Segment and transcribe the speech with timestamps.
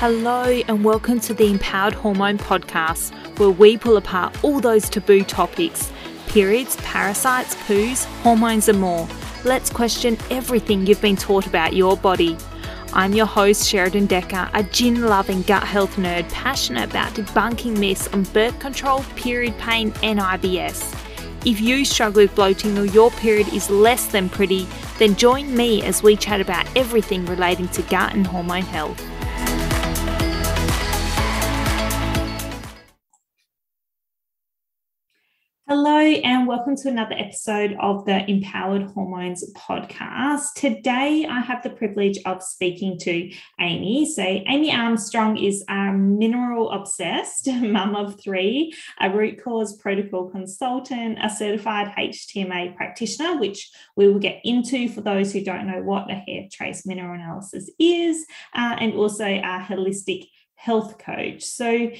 [0.00, 5.22] Hello, and welcome to the Empowered Hormone Podcast, where we pull apart all those taboo
[5.24, 5.92] topics
[6.26, 9.06] periods, parasites, poos, hormones, and more.
[9.44, 12.38] Let's question everything you've been taught about your body.
[12.94, 18.08] I'm your host, Sheradyn Decker, a gin loving gut health nerd passionate about debunking myths
[18.08, 20.96] on birth control, period pain, and IBS.
[21.44, 24.66] If you struggle with bloating or your period is less than pretty,
[24.98, 29.09] then join me as we chat about everything relating to gut and hormone health.
[35.72, 40.54] Hello, and welcome to another episode of the Empowered Hormones podcast.
[40.56, 44.04] Today, I have the privilege of speaking to Amy.
[44.04, 51.20] So, Amy Armstrong is a mineral obsessed mum of three, a root cause protocol consultant,
[51.22, 56.10] a certified HTMA practitioner, which we will get into for those who don't know what
[56.10, 58.26] a hair trace mineral analysis is,
[58.56, 61.42] uh, and also a holistic health coach.
[61.42, 61.90] So,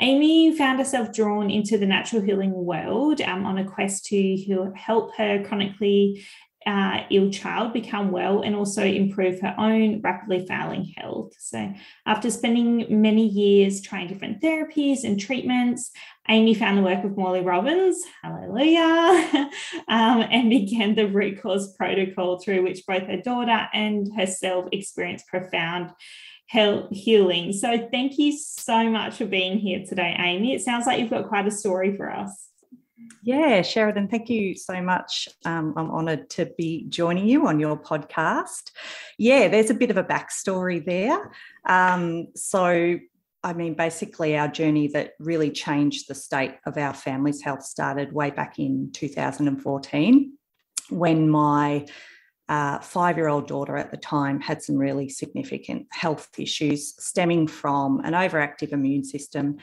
[0.00, 5.14] Amy found herself drawn into the natural healing world um, on a quest to help
[5.16, 6.24] her chronically
[6.66, 11.32] uh, ill child become well and also improve her own rapidly failing health.
[11.38, 11.72] So,
[12.06, 15.92] after spending many years trying different therapies and treatments,
[16.28, 18.80] Amy found the work of Morley Robbins, hallelujah,
[19.88, 25.28] um, and began the root cause protocol through which both her daughter and herself experienced
[25.28, 25.92] profound
[26.48, 27.52] healing.
[27.52, 30.54] So thank you so much for being here today, Amy.
[30.54, 32.48] It sounds like you've got quite a story for us.
[33.22, 35.28] Yeah, Sheradyn, thank you so much.
[35.44, 38.70] Um, I'm honoured to be joining you on your podcast.
[39.18, 41.30] Yeah, there's a bit of a backstory there.
[41.66, 42.98] Um, so,
[43.42, 48.12] I mean, basically, our journey that really changed the state of our family's health started
[48.12, 50.32] way back in 2014
[50.90, 51.86] when my
[52.48, 57.46] uh, five year old daughter at the time had some really significant health issues stemming
[57.46, 59.58] from an overactive immune system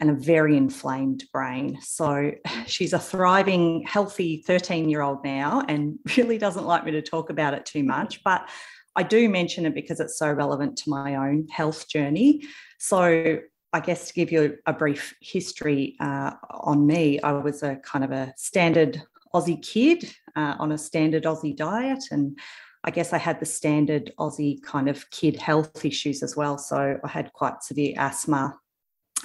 [0.00, 1.78] and a very inflamed brain.
[1.80, 2.32] So
[2.66, 7.30] she's a thriving, healthy 13 year old now and really doesn't like me to talk
[7.30, 8.22] about it too much.
[8.22, 8.48] But
[8.94, 12.42] I do mention it because it's so relevant to my own health journey.
[12.78, 13.40] So
[13.72, 18.04] I guess to give you a brief history uh, on me, I was a kind
[18.04, 19.02] of a standard
[19.36, 20.00] Aussie kid
[20.34, 22.04] uh, on a standard Aussie diet.
[22.10, 22.38] And
[22.84, 26.56] I guess I had the standard Aussie kind of kid health issues as well.
[26.58, 28.58] So I had quite severe asthma,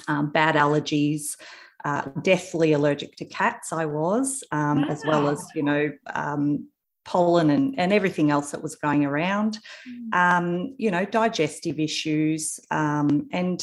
[0.08, 1.36] um, bad allergies,
[1.84, 6.68] uh, deathly allergic to cats, I was, um, as well as, you know, um,
[7.04, 9.58] pollen and, and everything else that was going around,
[9.88, 10.14] mm.
[10.14, 12.60] um, you know, digestive issues.
[12.70, 13.60] Um, and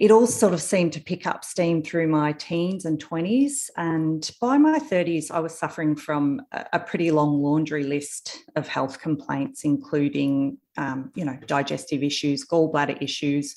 [0.00, 3.68] it all sort of seemed to pick up steam through my teens and 20s.
[3.76, 9.00] And by my 30s, I was suffering from a pretty long laundry list of health
[9.00, 13.56] complaints, including, um, you know, digestive issues, gallbladder issues,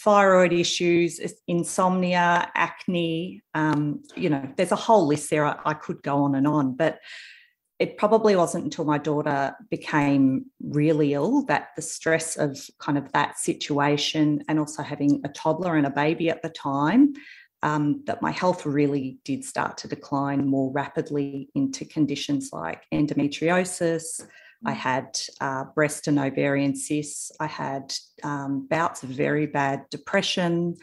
[0.00, 3.42] thyroid issues, insomnia, acne.
[3.52, 5.44] Um, you know, there's a whole list there.
[5.44, 6.74] I, I could go on and on.
[6.74, 7.00] But
[7.82, 13.10] it probably wasn't until my daughter became really ill that the stress of kind of
[13.10, 17.12] that situation and also having a toddler and a baby at the time
[17.64, 24.24] um, that my health really did start to decline more rapidly into conditions like endometriosis.
[24.64, 24.76] I mm.
[24.76, 27.32] had uh, breast and ovarian cysts.
[27.40, 27.92] I had
[28.22, 30.76] um, bouts of very bad depression,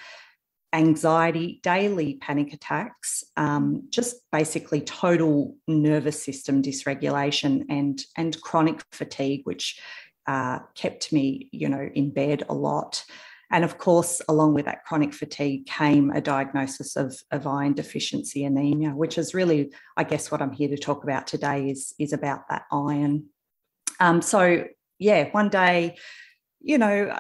[0.73, 9.41] anxiety, daily panic attacks, um, just basically total nervous system dysregulation and, and chronic fatigue,
[9.45, 9.79] which
[10.27, 13.03] uh, kept me, you know, in bed a lot.
[13.51, 18.43] And of course, along with that chronic fatigue came a diagnosis of, of iron deficiency
[18.43, 22.13] anemia, which is really, I guess, what I'm here to talk about today is, is
[22.13, 23.25] about that iron.
[23.99, 24.65] Um, so,
[24.99, 25.97] yeah, one day,
[26.61, 27.17] you know,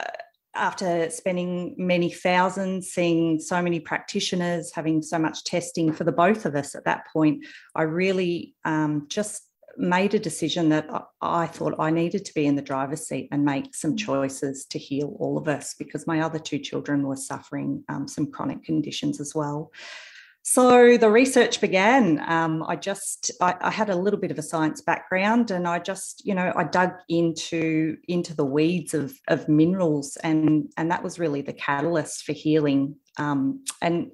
[0.55, 6.45] after spending many thousands, seeing so many practitioners, having so much testing for the both
[6.45, 7.45] of us at that point,
[7.75, 9.43] I really um, just
[9.77, 10.89] made a decision that
[11.21, 14.79] I thought I needed to be in the driver's seat and make some choices to
[14.79, 19.21] heal all of us because my other two children were suffering um, some chronic conditions
[19.21, 19.71] as well.
[20.41, 22.23] So the research began.
[22.27, 25.79] Um, I just I, I, had a little bit of a science background, and I
[25.79, 31.03] just you know I dug into into the weeds of of minerals, and and that
[31.03, 32.95] was really the catalyst for healing.
[33.17, 34.11] Um, and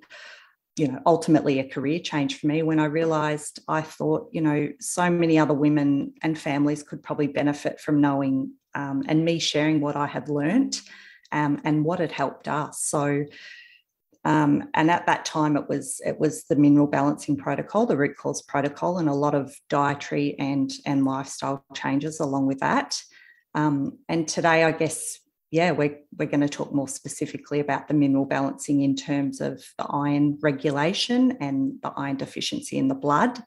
[0.75, 4.69] you know ultimately a career change for me when I realised I thought you know
[4.80, 9.80] so many other women and families could probably benefit from knowing um, and me sharing
[9.80, 10.81] what I had learnt
[11.31, 12.81] um, and what had helped us.
[12.83, 13.25] So
[14.25, 18.18] um, and at that time, it was it was the mineral balancing protocol, the root
[18.18, 23.00] cause protocol, and a lot of dietary and and lifestyle changes along with that.
[23.54, 25.19] Um, and today, I guess
[25.51, 29.63] yeah, we're, we're going to talk more specifically about the mineral balancing in terms of
[29.77, 33.42] the iron regulation and the iron deficiency in the blood.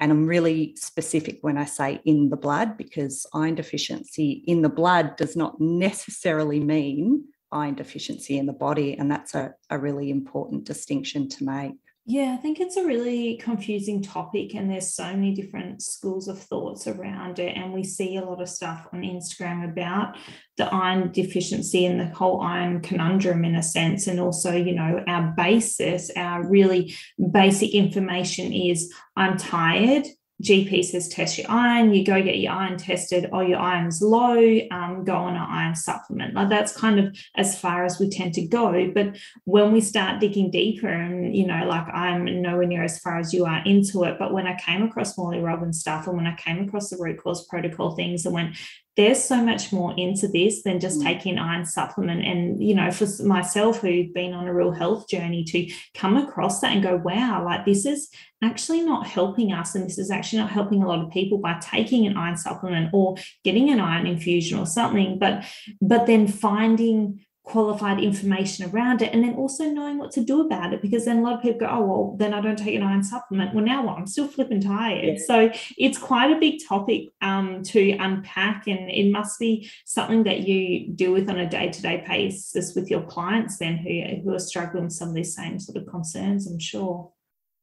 [0.00, 4.68] And I'm really specific when I say in the blood because iron deficiency in the
[4.68, 8.96] blood does not necessarily mean iron deficiency in the body.
[8.96, 11.72] And that's a, a really important distinction to make.
[12.06, 16.40] Yeah, I think it's a really confusing topic, and there's so many different schools of
[16.40, 17.56] thoughts around it.
[17.56, 20.16] And we see a lot of stuff on Instagram about
[20.56, 24.08] the iron deficiency and the whole iron conundrum, in a sense.
[24.08, 26.96] And also, you know, our basis, our really
[27.30, 30.06] basic information is I'm tired,
[30.40, 34.58] GP says test your iron, you go get your iron tested, oh, your iron's low,
[34.70, 36.34] um, go on an iron supplement.
[36.34, 38.90] Like that's kind of as far as we tend to go.
[38.94, 43.18] But when we start digging deeper, and you know, like I'm nowhere near as far
[43.18, 46.26] as you are into it, but when I came across Morley Robbins stuff and when
[46.26, 48.56] I came across the root cause protocol things and went,
[48.96, 51.04] there's so much more into this than just mm.
[51.04, 52.24] taking iron supplement.
[52.24, 56.60] And, you know, for myself who've been on a real health journey to come across
[56.60, 58.10] that and go, wow, like this is
[58.42, 59.74] actually not helping us.
[59.74, 62.90] And this is actually not helping a lot of people by taking an iron supplement
[62.92, 65.18] or getting an iron infusion or something.
[65.18, 65.44] But,
[65.80, 70.74] but then finding qualified information around it and then also knowing what to do about
[70.74, 72.82] it because then a lot of people go oh well then i don't take an
[72.82, 73.54] iron supplement.
[73.54, 73.98] Well now what?
[73.98, 75.18] I'm still flipping tired.
[75.18, 75.24] Yeah.
[75.26, 80.40] so it's quite a big topic um, to unpack and it must be something that
[80.40, 84.84] you deal with on a day-to-day basis with your clients then who, who are struggling
[84.84, 87.10] with some of these same sort of concerns i'm sure.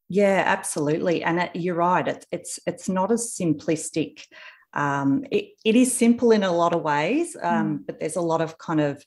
[0.08, 1.22] Yeah absolutely.
[1.22, 4.24] And it, you're right it's it's it's not as simplistic.
[4.74, 7.86] Um, it, it is simple in a lot of ways um, mm.
[7.86, 9.02] but there's a lot of kind of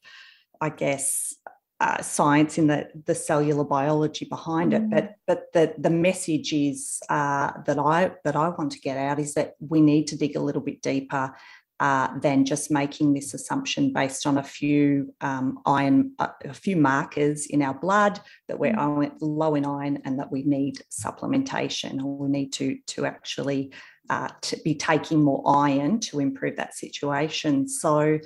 [0.61, 1.35] I guess,
[1.81, 4.83] uh, science in the, the cellular biology behind it.
[4.83, 4.89] Mm.
[4.91, 9.19] But but the the message is uh, that I that I want to get out
[9.19, 11.35] is that we need to dig a little bit deeper.
[11.79, 16.75] Uh, than just making this assumption based on a few um, iron, uh, a few
[16.75, 19.11] markers in our blood that we're mm.
[19.19, 23.73] low in iron and that we need supplementation or we need to to actually
[24.11, 27.67] uh, to be taking more iron to improve that situation.
[27.67, 28.19] So,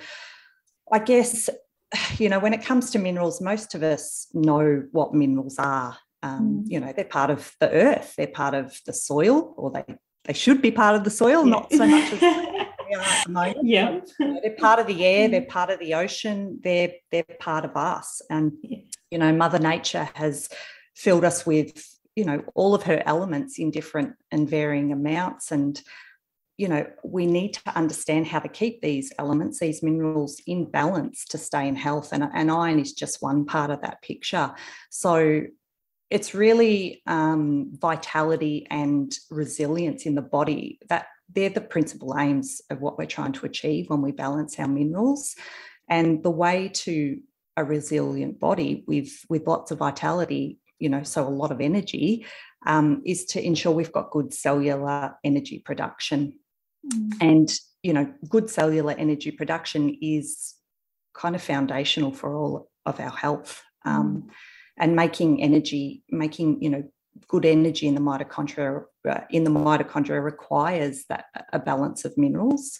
[0.91, 1.49] I guess
[2.18, 5.97] you know, when it comes to minerals, most of us know what minerals are.
[6.24, 6.71] Um, mm.
[6.71, 9.83] You know, they're part of the earth, they're part of the soil, or they
[10.25, 11.51] they should be part of the soil, yeah.
[11.51, 13.57] not so much as they are at the moment.
[13.62, 15.50] Yeah, you know, they're part of the air, they're mm.
[15.50, 18.53] part of the ocean, they're they're part of us, and
[19.12, 20.50] you know, Mother Nature has
[20.95, 21.83] filled us with
[22.15, 25.81] you know all of her elements in different and varying amounts and
[26.57, 31.25] you know, we need to understand how to keep these elements, these minerals in balance
[31.25, 32.13] to stay in health.
[32.13, 34.53] And, and iron is just one part of that picture.
[34.89, 35.43] So
[36.09, 42.79] it's really um, vitality and resilience in the body that they're the principal aims of
[42.79, 45.35] what we're trying to achieve when we balance our minerals.
[45.89, 47.19] And the way to
[47.57, 52.25] a resilient body with, with lots of vitality, you know, so a lot of energy,
[52.65, 56.33] um, is to ensure we've got good cellular energy production
[56.93, 57.13] Mm.
[57.21, 57.53] And,
[57.83, 60.55] you know, good cellular energy production is
[61.13, 63.61] kind of foundational for all of our health.
[63.85, 64.33] Um, mm.
[64.77, 66.83] and making energy, making, you know,
[67.27, 72.79] good energy in the mitochondria uh, in the mitochondria requires that a balance of minerals.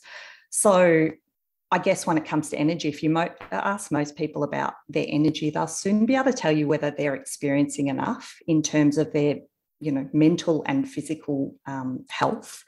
[0.50, 1.10] So
[1.72, 5.06] I guess when it comes to energy, if you mo- ask most people about their
[5.08, 9.12] energy, they'll soon be able to tell you whether they're experiencing enough in terms of
[9.14, 9.38] their
[9.80, 12.64] you know mental and physical um, health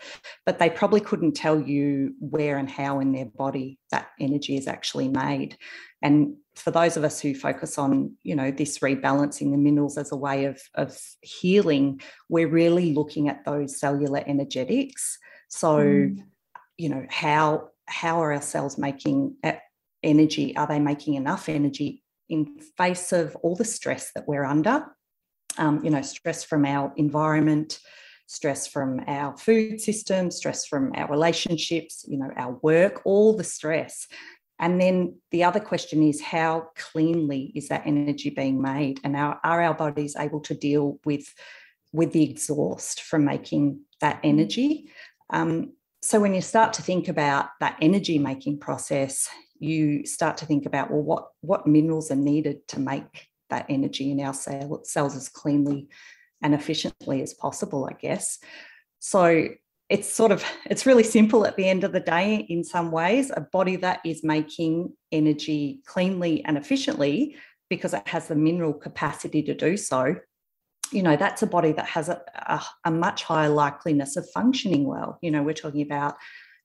[0.46, 4.68] but they probably couldn't tell you where and how in their body that energy is
[4.68, 5.58] actually made.
[6.02, 10.12] And for those of us who focus on you know this rebalancing the minerals as
[10.12, 15.18] a way of, of healing we're really looking at those cellular energetics.
[15.50, 16.24] So mm.
[16.78, 19.38] you know how how are our cells making
[20.04, 20.56] energy?
[20.58, 24.86] Are they making enough energy in face of all the stress that we're under
[25.58, 27.80] um, you know, stress from our environment,
[28.28, 33.44] stress from our food system, stress from our relationships, you know, our work, all the
[33.44, 34.08] stress.
[34.60, 39.00] And then the other question is how cleanly is that energy being made?
[39.04, 41.34] And are, are our bodies able to deal with,
[41.94, 44.90] with the exhaust from making that energy?
[45.30, 50.46] Um, so when you start to think about that energy making process, you start to
[50.46, 54.82] think about well, what, what minerals are needed to make that energy in our cell,
[54.84, 55.88] cells as cleanly
[56.42, 58.40] and efficiently as possible, I guess.
[59.00, 59.48] So
[59.90, 63.32] it's sort of it's really simple at the end of the day in some ways
[63.36, 67.36] a body that is making energy cleanly and efficiently
[67.70, 70.16] because it has the mineral capacity to do so
[70.92, 74.86] you know that's a body that has a, a, a much higher likeliness of functioning
[74.86, 76.16] well you know we're talking about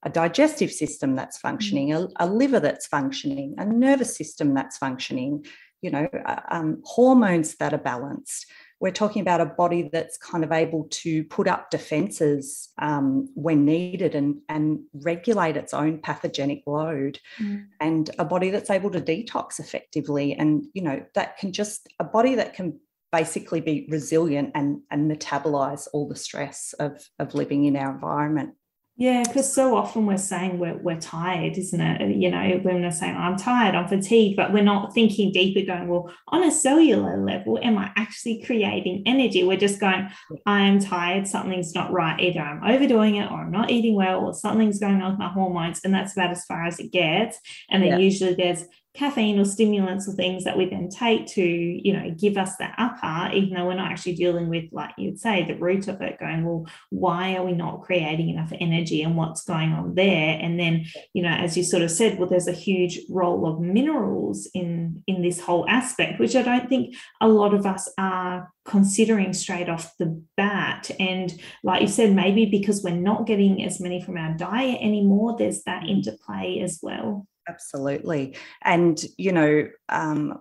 [0.05, 2.11] a digestive system that's functioning, mm.
[2.19, 5.45] a, a, liver that's functioning, a nervous system that's functioning,
[5.83, 8.49] you know, uh, um, hormones that are balanced.
[8.79, 13.63] We're talking about a body that's kind of able to put up defenses um, when
[13.63, 17.65] needed and, and regulate its own pathogenic load, mm.
[17.79, 20.33] and a body that's able to detox effectively.
[20.33, 22.79] And, you know, that can just, a body that can
[23.11, 28.55] basically be resilient and, and metabolize all the stress of, of living in our environment.
[28.95, 32.15] Yeah, because so often we're saying we're, we're tired, isn't it?
[32.15, 35.87] You know, women are saying, I'm tired, I'm fatigued, but we're not thinking deeper, going,
[35.87, 39.43] well, on a cellular level, am I actually creating energy?
[39.43, 40.09] We're just going,
[40.45, 42.19] I am tired, something's not right.
[42.19, 45.29] Either I'm overdoing it or I'm not eating well or something's going on with my
[45.29, 45.81] hormones.
[45.83, 47.39] And that's about as far as it gets.
[47.71, 47.97] And then yeah.
[47.97, 52.37] usually there's caffeine or stimulants or things that we then take to you know give
[52.37, 55.87] us that upper even though we're not actually dealing with like you'd say the root
[55.87, 59.95] of it going well why are we not creating enough energy and what's going on
[59.95, 60.37] there?
[60.39, 63.59] And then you know as you sort of said well there's a huge role of
[63.59, 68.51] minerals in in this whole aspect which i don't think a lot of us are
[68.65, 70.89] considering straight off the bat.
[70.99, 71.33] And
[71.63, 75.63] like you said maybe because we're not getting as many from our diet anymore there's
[75.63, 78.37] that interplay as well Absolutely.
[78.63, 80.39] And, you know, um,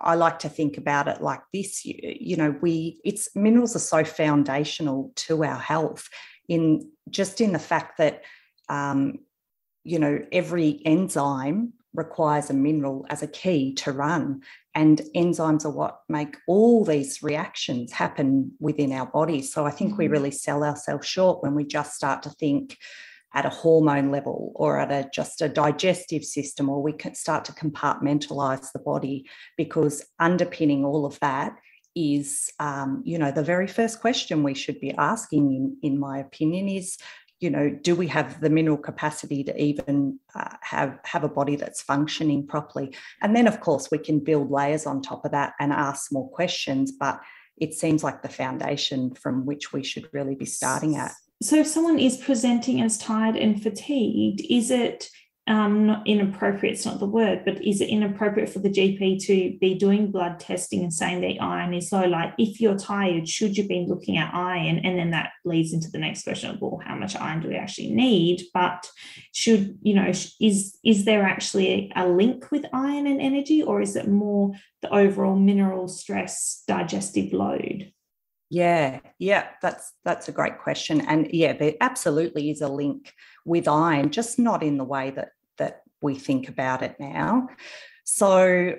[0.00, 3.80] I like to think about it like this you, you know, we, it's minerals are
[3.80, 6.08] so foundational to our health
[6.48, 8.22] in just in the fact that,
[8.68, 9.18] um,
[9.84, 14.42] you know, every enzyme requires a mineral as a key to run.
[14.74, 19.42] And enzymes are what make all these reactions happen within our body.
[19.42, 20.12] So I think we mm-hmm.
[20.12, 22.76] really sell ourselves short when we just start to think,
[23.36, 27.44] at a hormone level or at a just a digestive system or we can start
[27.44, 29.28] to compartmentalize the body
[29.58, 31.54] because underpinning all of that
[31.94, 36.18] is um, you know the very first question we should be asking in, in my
[36.18, 36.96] opinion is
[37.38, 41.56] you know do we have the mineral capacity to even uh, have have a body
[41.56, 42.94] that's functioning properly?
[43.20, 46.30] And then of course we can build layers on top of that and ask more
[46.30, 47.20] questions but
[47.58, 51.12] it seems like the foundation from which we should really be starting at
[51.42, 55.08] so if someone is presenting as tired and fatigued, is it
[55.48, 59.56] um, not inappropriate, it's not the word, but is it inappropriate for the GP to
[59.60, 62.04] be doing blood testing and saying their iron is low?
[62.04, 64.80] Like, if you're tired, should you be looking at iron?
[64.80, 67.54] And then that leads into the next question of, well, how much iron do we
[67.54, 68.42] actually need?
[68.52, 68.90] But
[69.32, 73.94] should, you know, is, is there actually a link with iron and energy, or is
[73.94, 74.52] it more
[74.82, 77.92] the overall mineral stress digestive load?
[78.48, 83.12] Yeah, yeah, that's that's a great question, and yeah, there absolutely is a link
[83.44, 87.48] with iron, just not in the way that that we think about it now.
[88.04, 88.76] So,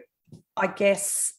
[0.55, 1.33] I guess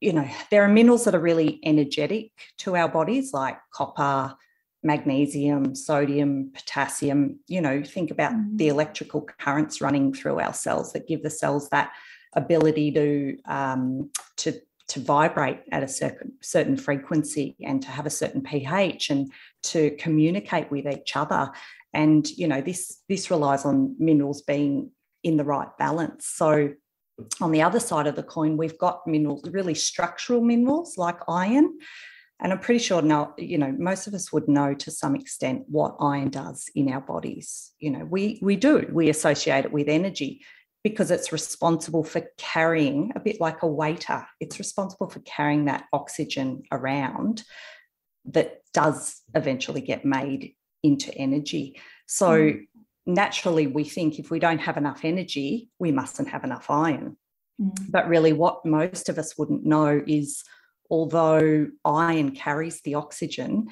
[0.00, 4.34] you know there are minerals that are really energetic to our bodies, like copper,
[4.82, 7.38] magnesium, sodium, potassium.
[7.46, 8.56] You know, think about mm-hmm.
[8.56, 11.92] the electrical currents running through our cells that give the cells that
[12.34, 18.10] ability to um, to to vibrate at a certain, certain frequency and to have a
[18.10, 21.50] certain pH and to communicate with each other.
[21.92, 24.90] And you know, this this relies on minerals being
[25.22, 26.26] in the right balance.
[26.26, 26.74] So
[27.40, 31.78] on the other side of the coin, we've got minerals, really structural minerals like iron.
[32.40, 35.64] And I'm pretty sure now, you know, most of us would know to some extent
[35.68, 37.72] what iron does in our bodies.
[37.78, 40.44] You know, we we do, we associate it with energy
[40.84, 45.86] because it's responsible for carrying, a bit like a waiter, it's responsible for carrying that
[45.94, 47.42] oxygen around
[48.26, 51.80] that does eventually get made into energy.
[52.06, 52.66] So mm.
[53.06, 57.16] naturally, we think if we don't have enough energy, we mustn't have enough iron.
[57.60, 57.90] Mm.
[57.90, 60.44] But really, what most of us wouldn't know is
[60.90, 63.68] although iron carries the oxygen,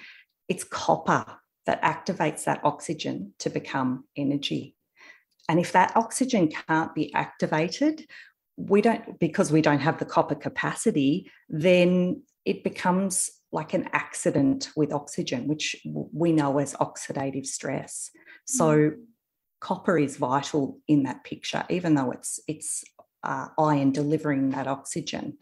[0.49, 1.27] it's copper
[1.67, 4.77] that activates that oxygen to become energy.
[5.49, 8.07] And if that oxygen can't be activated,
[8.57, 14.71] we don't, because we don't have the copper capacity, then it becomes like an accident
[14.77, 18.11] with oxygen, which we know as oxidative stress.
[18.47, 18.97] So mm.
[19.61, 22.83] copper is vital in that picture, even though it's it's
[23.23, 25.39] uh, iron delivering that oxygen.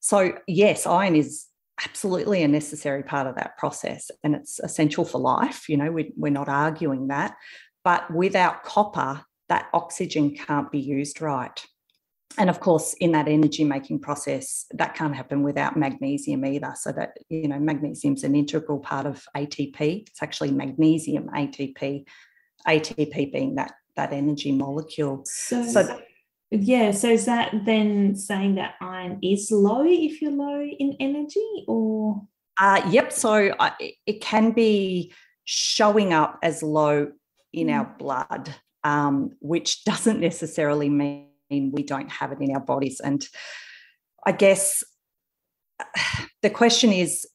[0.00, 1.46] So yes, iron is
[1.84, 5.68] absolutely a necessary part of that process, and it's essential for life.
[5.68, 7.34] You know, we, we're not arguing that,
[7.84, 11.64] but without copper, that oxygen can't be used right.
[12.38, 16.72] And of course, in that energy making process, that can't happen without magnesium either.
[16.76, 20.08] So that, you know, magnesium is an integral part of ATP.
[20.08, 22.06] It's actually magnesium ATP,
[22.66, 25.22] ATP being that that energy molecule.
[25.26, 26.00] So, so
[26.50, 31.64] yeah, so is that then saying that iron is low if you're low in energy
[31.68, 32.22] or?
[32.58, 33.12] Uh, yep.
[33.12, 33.54] So
[34.06, 35.12] it can be
[35.44, 37.12] showing up as low
[37.52, 37.78] in mm.
[37.78, 38.54] our blood,
[38.84, 43.00] um, which doesn't necessarily mean we don't have it in our bodies.
[43.00, 43.26] And
[44.26, 44.82] I guess
[46.42, 47.26] the question is,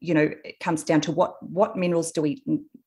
[0.00, 2.42] you know, it comes down to what what minerals do we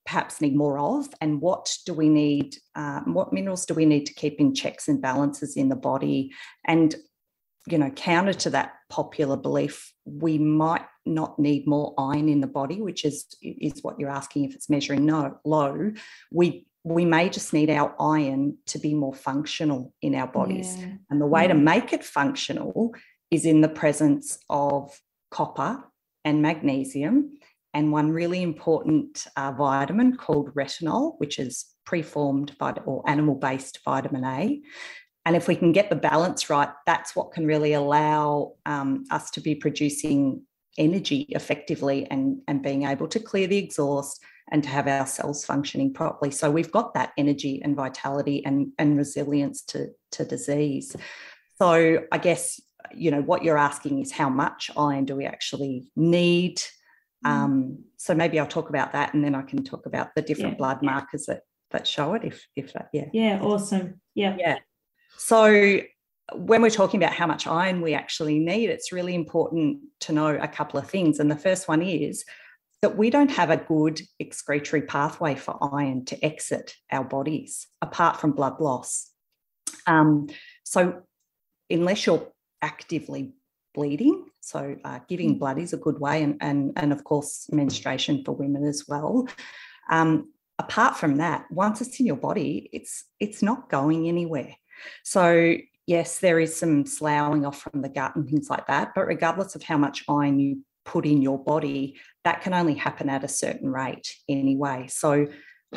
[0.07, 2.57] perhaps need more of, and what do we need?
[2.75, 6.31] Um, what minerals do we need to keep in checks and balances in the body?
[6.65, 6.95] And
[7.71, 12.47] you know, counter to that popular belief, we might not need more iron in the
[12.47, 15.91] body, which is is what you're asking if it's measuring no, low.
[16.31, 20.77] We we may just need our iron to be more functional in our bodies.
[20.77, 20.93] Yeah.
[21.09, 21.49] And the way yeah.
[21.49, 22.93] to make it functional
[23.31, 24.99] is in the presence of
[25.29, 25.83] copper
[26.25, 27.37] and magnesium,
[27.73, 33.79] and one really important uh, vitamin called retinol, which is preformed vit- or animal based
[33.83, 34.61] vitamin A.
[35.29, 39.29] And if we can get the balance right, that's what can really allow um, us
[39.29, 40.41] to be producing
[40.75, 45.45] energy effectively and, and being able to clear the exhaust and to have our cells
[45.45, 46.31] functioning properly.
[46.31, 50.95] So we've got that energy and vitality and, and resilience to, to disease.
[51.59, 52.59] So I guess,
[52.91, 56.57] you know, what you're asking is how much iron do we actually need?
[57.23, 57.29] Mm.
[57.29, 60.53] Um, so maybe I'll talk about that and then I can talk about the different
[60.53, 60.57] yeah.
[60.57, 63.05] blood markers that that show it if if that yeah.
[63.13, 64.01] Yeah, awesome.
[64.15, 64.35] Yeah.
[64.39, 64.57] Yeah.
[65.19, 65.81] So
[66.33, 70.27] when we're talking about how much iron we actually need, it's really important to know
[70.27, 71.19] a couple of things.
[71.19, 72.23] And the first one is
[72.81, 78.17] that we don't have a good excretory pathway for iron to exit our bodies apart
[78.21, 79.11] from blood loss.
[79.85, 80.27] Um,
[80.63, 81.01] so,
[81.69, 83.33] unless you're actively
[83.75, 85.39] bleeding, so uh, giving mm.
[85.39, 89.27] blood is a good way, and, and, and of course, menstruation for women as well.
[89.91, 94.55] Um, apart from that, once it's in your body, it's it's not going anywhere.
[95.03, 95.55] So
[95.87, 99.55] yes, there is some sloughing off from the gut and things like that, but regardless
[99.55, 103.27] of how much iron you put in your body, that can only happen at a
[103.27, 104.87] certain rate anyway.
[104.87, 105.27] So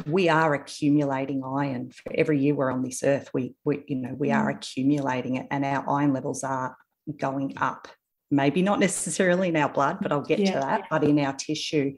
[0.07, 3.31] we are accumulating iron for every year we're on this earth.
[3.35, 4.57] We, we you know, we are mm.
[4.57, 6.77] accumulating it, and our iron levels are
[7.19, 7.89] going up.
[8.31, 10.53] Maybe not necessarily in our blood, but I'll get yeah.
[10.53, 11.97] to that, but in our tissue.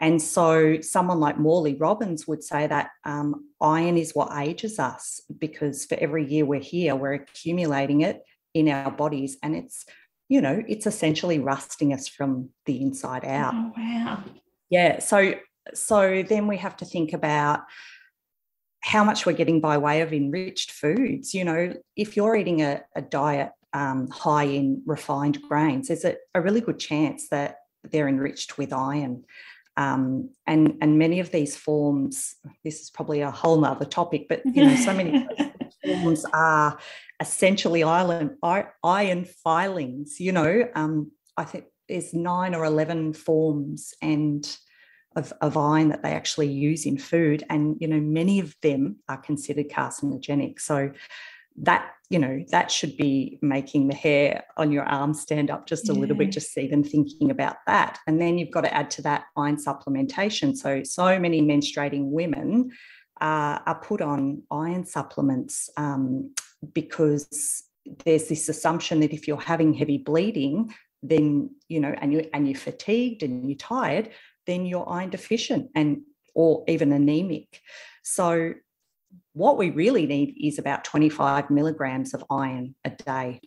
[0.00, 5.20] And so, someone like Morley Robbins would say that um, iron is what ages us
[5.38, 8.22] because for every year we're here, we're accumulating it
[8.54, 9.84] in our bodies, and it's
[10.30, 13.52] you know, it's essentially rusting us from the inside out.
[13.52, 14.22] Oh, wow.
[14.70, 15.00] Yeah.
[15.00, 15.34] So,
[15.74, 17.62] so then we have to think about
[18.82, 21.34] how much we're getting by way of enriched foods.
[21.34, 26.14] You know, if you're eating a, a diet um, high in refined grains, there's a,
[26.34, 27.56] a, really good chance that
[27.90, 29.24] they're enriched with iron.
[29.80, 34.42] Um, and and many of these forms, this is probably a whole nother topic, but
[34.44, 35.26] you know, so many
[35.86, 36.78] forms are
[37.18, 38.36] essentially iron,
[38.84, 40.20] iron filings.
[40.20, 44.46] You know, um, I think there's nine or 11 forms and
[45.16, 47.42] of, of iron that they actually use in food.
[47.48, 50.60] And, you know, many of them are considered carcinogenic.
[50.60, 50.92] So
[51.60, 55.88] that, you know, that should be making the hair on your arm stand up just
[55.88, 56.00] a yeah.
[56.00, 57.98] little bit, just even thinking about that.
[58.06, 60.56] And then you've got to add to that iron supplementation.
[60.56, 62.70] So, so many menstruating women
[63.20, 66.34] uh, are put on iron supplements um,
[66.72, 67.64] because
[68.04, 72.48] there's this assumption that if you're having heavy bleeding, then you know, and you and
[72.48, 74.10] you're fatigued and you're tired,
[74.46, 76.02] then you're iron deficient and
[76.34, 77.60] or even anemic.
[78.02, 78.54] So
[79.32, 83.40] what we really need is about 25 milligrams of iron a day.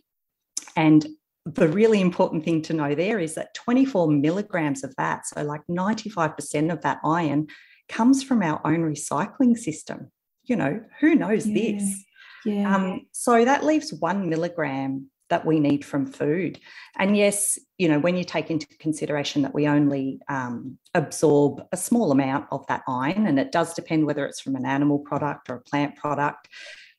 [0.76, 1.06] And
[1.44, 5.60] the really important thing to know there is that 24 milligrams of that, so like
[5.68, 7.48] 95% of that iron,
[7.88, 10.10] comes from our own recycling system.
[10.44, 11.54] You know, who knows yeah.
[11.54, 12.04] this?
[12.46, 12.74] Yeah.
[12.74, 16.60] Um, so that leaves one milligram that we need from food.
[16.96, 21.76] And yes, you know, when you take into consideration that we only um, absorb a
[21.76, 25.50] small amount of that iron, and it does depend whether it's from an animal product
[25.50, 26.46] or a plant product,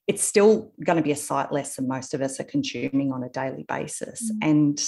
[0.06, 3.24] it's still going to be a sight less than most of us are consuming on
[3.24, 4.30] a daily basis.
[4.30, 4.38] Mm.
[4.42, 4.84] And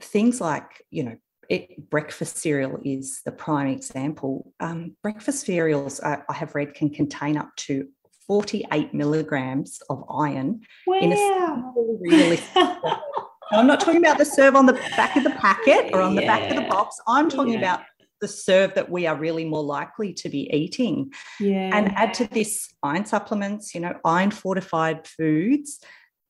[0.00, 1.16] things like, you know,
[1.48, 4.52] it, breakfast cereal is the prime example.
[4.58, 7.86] Um, breakfast cereals, I have read, can contain up to
[8.32, 10.98] 48 milligrams of iron wow.
[11.02, 12.48] in a realistic
[13.50, 16.22] I'm not talking about the serve on the back of the packet or on the
[16.22, 16.98] back of the box.
[17.06, 17.58] I'm talking yeah.
[17.58, 17.82] about
[18.22, 21.12] the serve that we are really more likely to be eating.
[21.38, 21.76] Yeah.
[21.76, 25.80] And add to this iron supplements, you know, iron fortified foods,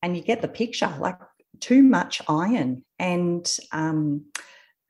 [0.02, 1.18] and you get the picture like
[1.60, 2.84] too much iron.
[2.98, 4.24] And um,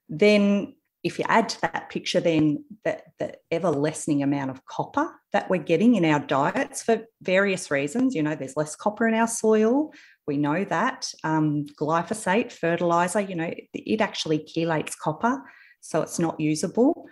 [0.09, 5.11] then if you add to that picture then that the ever lessening amount of copper
[5.33, 9.15] that we're getting in our diets for various reasons you know there's less copper in
[9.15, 9.93] our soil
[10.27, 15.43] we know that um, glyphosate fertilizer you know it, actually chelates copper
[15.81, 17.07] so it's not usable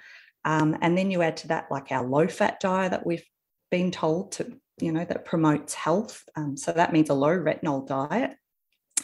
[0.45, 3.25] Um, and then you add to that like our low fat diet that we've
[3.71, 6.25] been told to, you know, that promotes health.
[6.37, 8.37] Um, so that means a low retinol diet.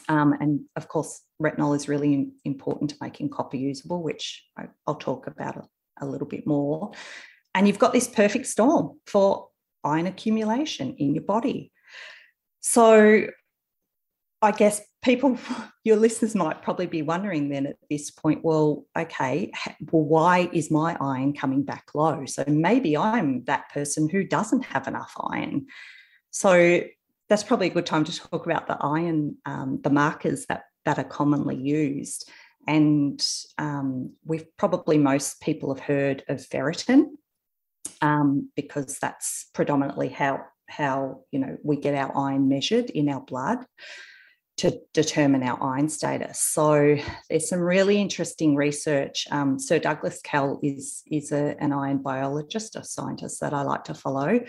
[0.08, 4.94] Um, and of course, retinol is really important to making copper usable, which I, will
[4.94, 6.92] talk about a, a little bit more.
[7.54, 9.48] And you've got this perfect storm for
[9.84, 11.72] iron accumulation in your body.
[12.60, 13.26] So
[14.42, 15.38] I guess people,
[15.84, 19.52] your listeners might probably be wondering then at this point, well, okay,
[19.90, 22.24] well, why is my iron coming back low?
[22.26, 25.66] So maybe I'm that person who doesn't have enough iron.
[26.30, 26.82] So
[27.28, 30.98] that's probably a good time to talk about the iron, um, the markers that, that
[30.98, 32.30] are commonly used.
[32.66, 33.24] And
[33.58, 37.10] um, we've probably most people have heard of ferritin
[38.00, 43.20] um, because that's predominantly how how you know we get our iron measured in our
[43.20, 43.58] blood
[44.56, 46.40] to determine our iron status.
[46.40, 46.96] So
[47.28, 49.26] there's some really interesting research.
[49.30, 53.84] Um, Sir Douglas Kell is, is a, an iron biologist, a scientist that I like
[53.84, 54.40] to follow.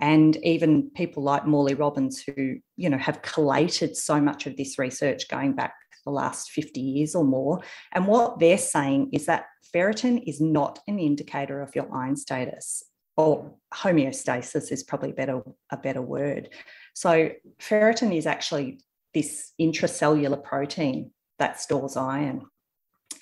[0.00, 4.78] And even people like Morley Robbins, who you know have collated so much of this
[4.78, 7.60] research going back the last 50 years or more.
[7.92, 12.82] And what they're saying is that ferritin is not an indicator of your iron status,
[13.16, 16.48] or homeostasis is probably better, a better word.
[16.94, 18.80] So ferritin is actually
[19.12, 22.46] this intracellular protein that stores iron.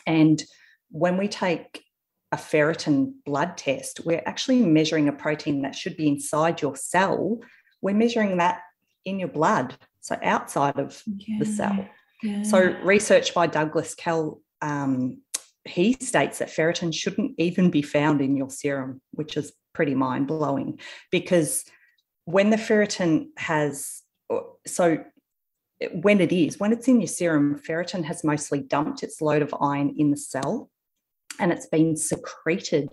[0.06, 0.42] And
[0.90, 1.82] when we take
[2.32, 7.38] a ferritin blood test, we're actually measuring a protein that should be inside your cell.
[7.80, 8.60] We're measuring that
[9.04, 11.38] in your blood, so outside of yeah.
[11.38, 11.88] the cell.
[12.22, 12.42] Yeah.
[12.42, 15.22] So, research by Douglas Kell, um,
[15.64, 20.26] he states that ferritin shouldn't even be found in your serum, which is pretty mind
[20.26, 20.78] blowing
[21.12, 21.64] because
[22.24, 24.02] when the ferritin has,
[24.66, 24.98] so
[25.92, 29.54] when it is, when it's in your serum, ferritin has mostly dumped its load of
[29.60, 30.68] iron in the cell
[31.38, 32.88] and it's been secreted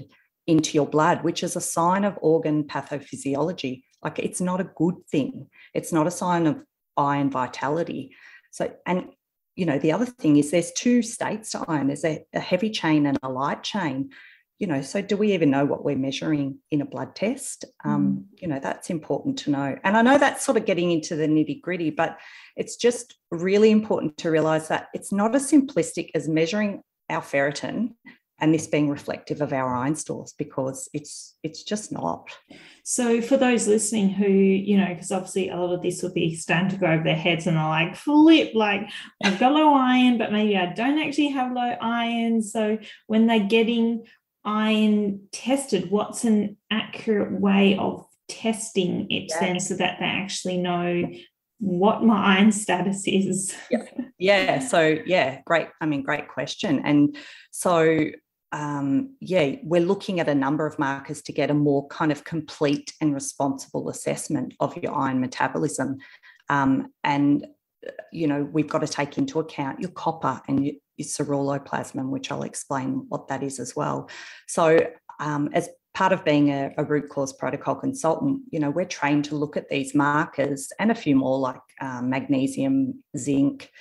[0.47, 3.84] into your blood, which is a sign of organ pathophysiology.
[4.03, 5.47] Like it's not a good thing.
[5.73, 6.62] It's not a sign of
[6.97, 8.15] iron vitality.
[8.51, 9.08] So, and
[9.55, 11.88] you know, the other thing is there's two states to iron.
[11.88, 14.12] There's a, a heavy chain and a light chain
[14.60, 18.08] you know so do we even know what we're measuring in a blood test um,
[18.08, 18.41] mm.
[18.41, 21.27] you know that's important to know and i know that's sort of getting into the
[21.27, 22.17] nitty gritty but
[22.55, 27.93] it's just really important to realize that it's not as simplistic as measuring our ferritin
[28.39, 32.30] and this being reflective of our iron stores because it's it's just not
[32.84, 36.36] so for those listening who you know because obviously a lot of this will be
[36.36, 38.82] starting to go over their heads and they're like flip like
[39.24, 43.39] i've got low iron but maybe i don't actually have low iron so when they're
[43.39, 44.04] getting
[44.45, 49.39] iron tested, what's an accurate way of testing it yeah.
[49.39, 51.04] then so that they actually know
[51.60, 53.56] what my iron status is?
[53.71, 53.84] yeah.
[54.19, 54.60] yeah.
[54.60, 55.67] So, yeah, great.
[55.82, 56.82] I mean, great question.
[56.86, 57.17] And
[57.52, 58.06] so,
[58.51, 62.23] um, yeah, we're looking at a number of markers to get a more kind of
[62.23, 65.97] complete and responsible assessment of your iron metabolism.
[66.49, 67.47] Um, and
[68.12, 72.31] you know, we've got to take into account your copper and your, your ceruloplasmin, which
[72.31, 74.10] I'll explain what that is as well.
[74.47, 74.79] So,
[75.19, 79.23] um, as part of being a, a, root cause protocol consultant, you know, we're trained
[79.25, 83.71] to look at these markers and a few more like um, magnesium, zinc,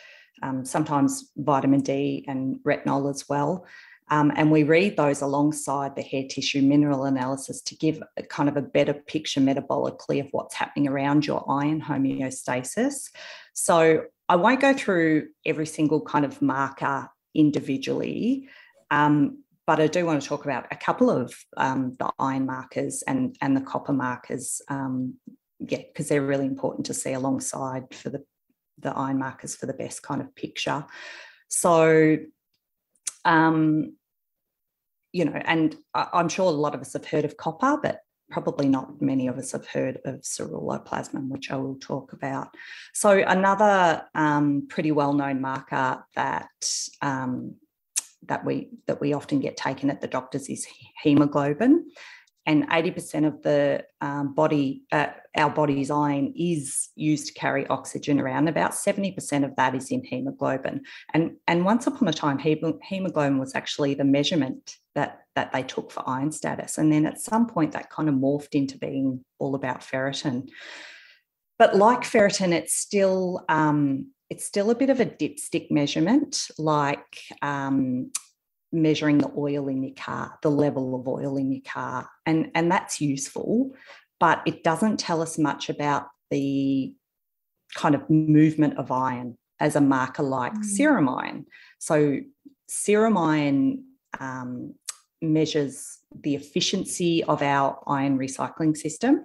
[0.42, 3.66] um, sometimes vitamin D and retinol as well.
[4.10, 8.56] Um, and we read those alongside the hair tissue mineral analysis to give kind of
[8.56, 13.10] a better picture metabolically of what's happening around your iron homeostasis.
[13.54, 18.48] So I won't go through every single kind of marker individually,
[18.90, 23.02] um, but I do want to talk about a couple of um, the iron markers
[23.06, 24.60] and, and the copper markers.
[24.68, 25.14] Um,
[25.60, 28.22] yeah, because they're really important to see alongside for the,
[28.78, 30.84] the iron markers for the best kind of picture.
[31.48, 32.18] So
[33.24, 33.96] um,
[35.12, 38.68] you know, and I'm sure a lot of us have heard of copper, but probably
[38.68, 42.48] not many of us have heard of ceruloplasmin, which I will talk about.
[42.94, 46.48] So another um, pretty well-known marker that
[47.00, 47.54] um,
[48.26, 50.66] that we that we often get taken at the doctors is
[51.02, 51.86] hemoglobin
[52.46, 58.20] and 80% of the um, body, uh, our body's iron is used to carry oxygen
[58.20, 58.48] around.
[58.48, 60.82] About 70% of that is in hemoglobin.
[61.14, 65.90] And, and once upon a time, hemoglobin was actually the measurement that, that they took
[65.90, 66.76] for iron status.
[66.76, 70.48] And then at some point, that kind of morphed into being all about ferritin.
[71.58, 77.20] But like ferritin, it's still um, it's still a bit of a dipstick measurement, like
[77.42, 78.10] um,
[78.74, 82.08] measuring the oil in your car, the level of oil in your car.
[82.26, 83.72] And, and that's useful,
[84.18, 86.94] but it doesn't tell us much about the
[87.74, 90.64] kind of movement of iron as a marker like mm.
[90.64, 91.46] serum iron.
[91.78, 92.18] So,
[92.66, 93.84] serum iron
[94.18, 94.74] um,
[95.22, 99.24] measures the efficiency of our iron recycling system.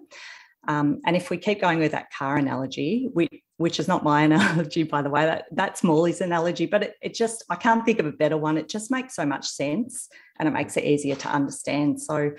[0.67, 4.21] Um, and if we keep going with that car analogy, we, which is not my
[4.23, 7.99] analogy, by the way, that, that's Morley's analogy, but it, it just, I can't think
[7.99, 8.57] of a better one.
[8.57, 12.01] It just makes so much sense and it makes it easier to understand.
[12.01, 12.31] So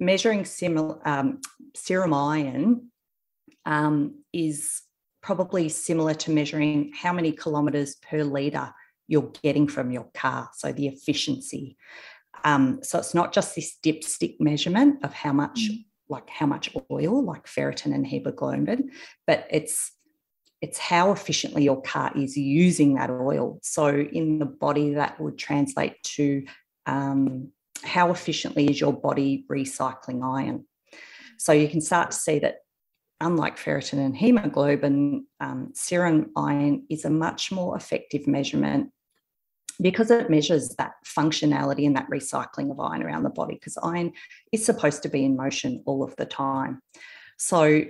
[0.00, 0.46] measuring
[1.04, 1.40] um,
[1.74, 2.90] serum iron
[3.66, 4.82] um, is
[5.22, 8.72] probably similar to measuring how many kilometres per litre
[9.08, 10.50] you're getting from your car.
[10.54, 11.76] So the efficiency.
[12.44, 15.84] Um, so it's not just this dipstick measurement of how much, mm.
[16.08, 18.90] Like how much oil, like ferritin and hemoglobin,
[19.26, 19.92] but it's
[20.60, 23.60] it's how efficiently your car is using that oil.
[23.62, 26.44] So in the body, that would translate to
[26.84, 27.52] um,
[27.84, 30.66] how efficiently is your body recycling iron.
[31.38, 32.56] So you can start to see that
[33.20, 38.90] unlike ferritin and hemoglobin, um, serum iron is a much more effective measurement
[39.80, 44.12] because it measures that functionality and that recycling of iron around the body, because iron
[44.52, 46.80] is supposed to be in motion all of the time.
[47.38, 47.84] So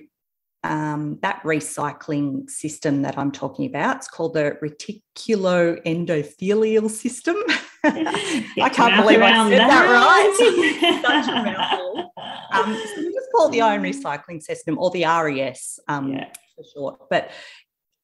[0.64, 7.36] um, that recycling system that I'm talking about, it's called the reticuloendothelial system.
[7.84, 11.02] I can't believe I said that, that right.
[11.06, 12.12] Such a mouthful.
[12.52, 16.28] Um, so we just call it the iron recycling system or the RES um, yeah.
[16.56, 17.08] for short.
[17.08, 17.30] But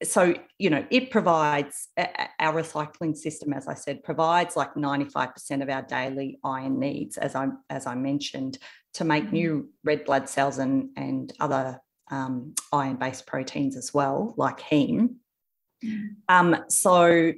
[0.03, 5.69] so you know it provides our recycling system as i said provides like 95% of
[5.69, 8.59] our daily iron needs as i as i mentioned
[8.95, 9.35] to make mm-hmm.
[9.35, 11.81] new red blood cells and and other
[12.11, 15.15] um, iron based proteins as well like heme
[15.83, 16.09] mm.
[16.29, 17.33] um, so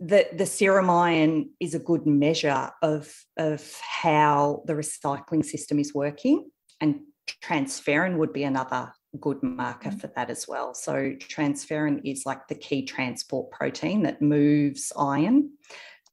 [0.00, 5.92] the the serum iron is a good measure of of how the recycling system is
[5.92, 6.48] working
[6.80, 7.00] and
[7.44, 10.00] transferrin would be another good marker mm.
[10.00, 10.74] for that as well.
[10.74, 15.50] So transferrin is like the key transport protein that moves iron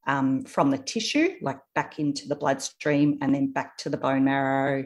[0.07, 4.23] um, from the tissue, like back into the bloodstream and then back to the bone
[4.23, 4.85] marrow,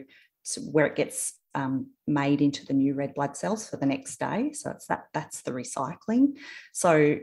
[0.72, 4.52] where it gets um, made into the new red blood cells for the next day.
[4.52, 6.36] So it's that that's the recycling.
[6.72, 7.18] So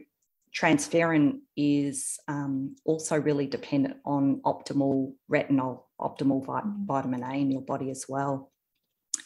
[0.55, 6.85] transferrin is um, also really dependent on optimal retinol, optimal vit- mm.
[6.85, 8.51] vitamin A in your body as well.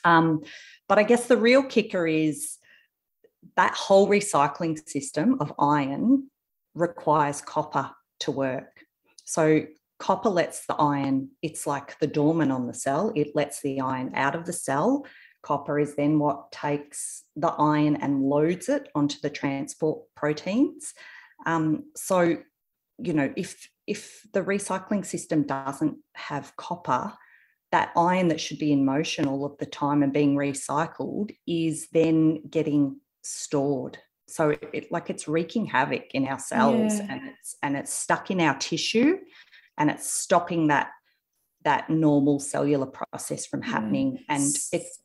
[0.04, 0.44] Um,
[0.88, 2.58] but I guess the real kicker is
[3.56, 6.30] that whole recycling system of iron
[6.74, 8.86] requires copper to work.
[9.26, 9.66] So
[10.00, 14.12] copper lets the iron, it's like the dormant on the cell, it lets the iron
[14.16, 15.06] out of the cell.
[15.44, 20.94] Copper is then what takes the iron and loads it onto the transport proteins.
[21.46, 22.38] Um, so,
[23.00, 27.14] you know, if if the recycling system doesn't have copper,
[27.72, 31.88] that iron that should be in motion all of the time and being recycled is
[31.94, 37.08] then getting stored so it, like it's wreaking havoc in our cells yeah.
[37.10, 39.18] and it's and it's stuck in our tissue
[39.78, 40.90] and it's stopping that
[41.64, 44.36] that normal cellular process from happening yeah.
[44.36, 45.00] and it's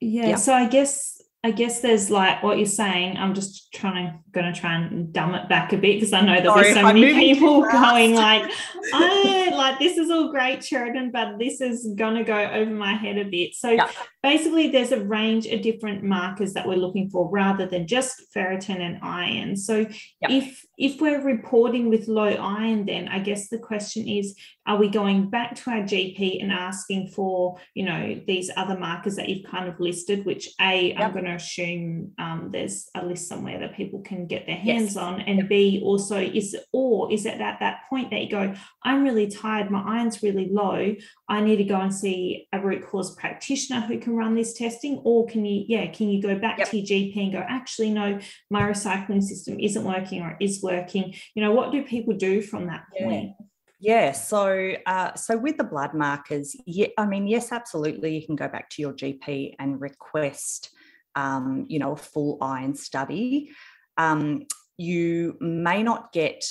[0.00, 3.16] yeah, yeah, so i guess I guess there's like what you're saying.
[3.16, 6.20] I'm just trying to going to try and dumb it back a bit because I
[6.20, 8.48] know that Sorry, there's so I'm many people going like,
[8.94, 12.94] I like this is all great, Sheradyn, but this is going to go over my
[12.94, 13.54] head a bit.
[13.54, 13.90] So yeah.
[14.22, 18.80] Basically, there's a range of different markers that we're looking for rather than just ferritin
[18.80, 19.56] and iron.
[19.56, 19.86] So
[20.20, 20.30] yeah.
[20.30, 24.34] if if we're reporting with low iron, then I guess the question is,
[24.66, 29.16] are we going back to our GP and asking for, you know, these other markers
[29.16, 31.00] that you've kind of listed, which A, yep.
[31.00, 34.94] I'm going to assume um, there's a list somewhere that people can get their hands
[34.94, 34.96] yes.
[34.96, 35.20] on.
[35.20, 35.48] And yep.
[35.48, 39.70] B, also is, or is it at that point that you go, I'm really tired,
[39.70, 40.94] my iron's really low,
[41.28, 44.98] I need to go and see a root cause practitioner who can run this testing?
[45.04, 46.70] Or can you, yeah, can you go back yep.
[46.70, 48.18] to your GP and go, actually, no,
[48.50, 51.14] my recycling system isn't working or is working?
[51.34, 53.30] You know, what do people do from that point?
[53.38, 53.46] Yeah.
[53.84, 58.36] Yeah, so uh, so with the blood markers, yeah, I mean, yes, absolutely, you can
[58.36, 60.70] go back to your GP and request,
[61.16, 63.50] um, you know, a full iron study.
[63.96, 64.46] Um,
[64.76, 66.44] you may not get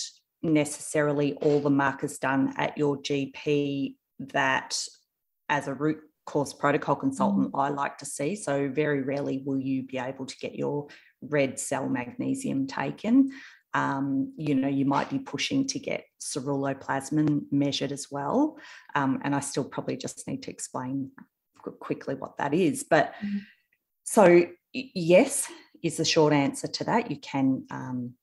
[0.44, 4.86] necessarily all the markers done at your GP that,
[5.48, 6.00] as a root
[6.32, 7.62] cause protocol consultant, mm.
[7.62, 8.38] I like to see.
[8.38, 10.88] So very rarely will you be able to get your
[11.22, 13.32] red cell magnesium taken.
[13.74, 18.58] Um, you know, you might be pushing to get ceruloplasmin measured as well.
[18.96, 21.12] Um, and I still probably just need to explain
[21.82, 22.86] quickly what that is.
[22.90, 23.40] But mm-hmm.
[24.06, 25.52] so, yes,
[25.84, 27.12] is the short answer to that.
[27.12, 27.66] You can.
[27.70, 28.14] Um,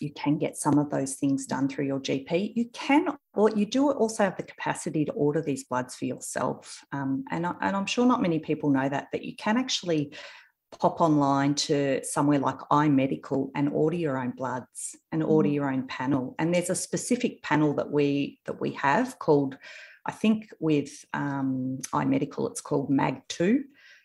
[0.00, 2.52] you can get some of those things done through your GP.
[2.54, 6.84] You can, or you do also have the capacity to order these bloods for yourself.
[6.92, 10.14] Um, and, I, and I'm sure not many people know that, but you can actually
[10.80, 15.54] pop online to somewhere like iMedical and order your own bloods and order mm.
[15.54, 16.34] your own panel.
[16.38, 19.56] And there's a specific panel that we that we have called
[20.06, 23.60] I think with um, iMedical, it's called MAG2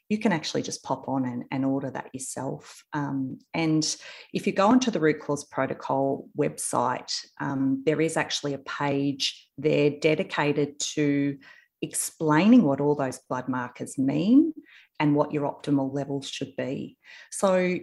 [0.10, 2.84] you can actually just pop on and, and order that yourself.
[2.93, 3.86] Um, and
[4.34, 9.48] if you go onto the Root Cause Protocol website, um, there is actually a page
[9.58, 11.38] there dedicated to
[11.82, 14.54] explaining what all those blood markers mean
[15.00, 16.98] and what your optimal levels should be.
[17.32, 17.78] So,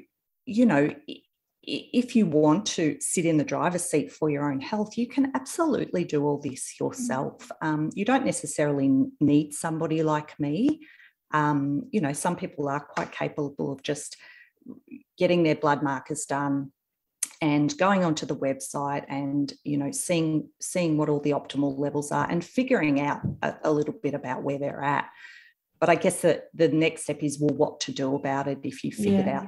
[0.44, 0.90] you know,
[1.62, 5.32] if you want to sit in the driver's seat for your own health, you can
[5.34, 6.80] absolutely do all this mm.
[6.80, 7.50] yourself.
[7.62, 10.80] Um, you don't necessarily need somebody like me
[11.32, 14.16] um, you know, some people are quite capable of just
[15.16, 16.72] getting their blood markers done
[17.40, 22.10] and going onto the website and you know seeing seeing what all the optimal levels
[22.10, 25.08] are and figuring out a, a little bit about where they're at
[25.78, 28.82] but i guess that the next step is well what to do about it if
[28.82, 29.40] you figured yeah.
[29.40, 29.46] out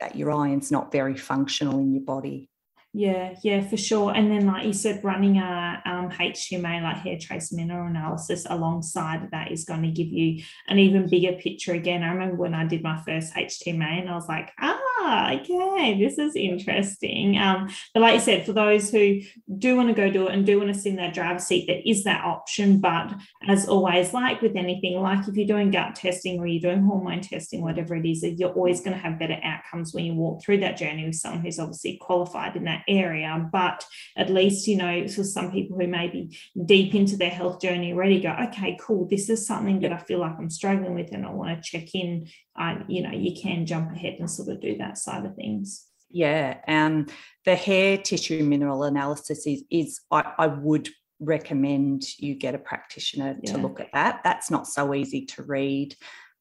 [0.00, 2.49] that your iron's not very functional in your body
[2.92, 4.12] yeah, yeah, for sure.
[4.12, 9.30] And then, like you said, running a um, HTMA, like hair trace mineral analysis, alongside
[9.30, 12.02] that is going to give you an even bigger picture again.
[12.02, 16.18] I remember when I did my first HTMA and I was like, ah, okay, this
[16.18, 17.38] is interesting.
[17.38, 19.20] Um, but like you said, for those who
[19.56, 21.66] do want to go do it and do want to sit in that driver's seat,
[21.68, 22.80] there is that option.
[22.80, 23.14] But
[23.46, 27.20] as always, like with anything, like if you're doing gut testing or you're doing hormone
[27.20, 30.58] testing, whatever it is, you're always going to have better outcomes when you walk through
[30.58, 33.48] that journey with someone who's obviously qualified in that area.
[33.52, 33.84] But
[34.16, 37.92] at least, you know, for some people who may be deep into their health journey
[37.92, 41.26] already, go, okay, cool, this is something that I feel like I'm struggling with and
[41.26, 42.28] I want to check in.
[42.56, 45.86] I, you know, you can jump ahead and sort of do that side of things.
[46.10, 46.58] Yeah.
[46.66, 47.06] Um,
[47.44, 50.88] the hair tissue mineral analysis is, is I, I would
[51.20, 53.52] recommend you get a practitioner yeah.
[53.52, 54.20] to look at that.
[54.24, 55.94] That's not so easy to read.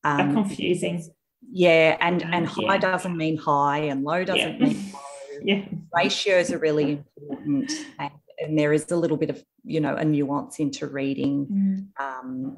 [0.03, 1.03] Um, confusing.
[1.51, 4.67] Yeah, and and high doesn't mean high, and low doesn't yeah.
[4.67, 4.99] mean low
[5.43, 5.65] yeah.
[5.93, 7.71] Ratios are really important.
[7.99, 11.45] And, and, there is a little bit of, you know, a nuance into reading,
[11.99, 12.03] mm.
[12.03, 12.57] um,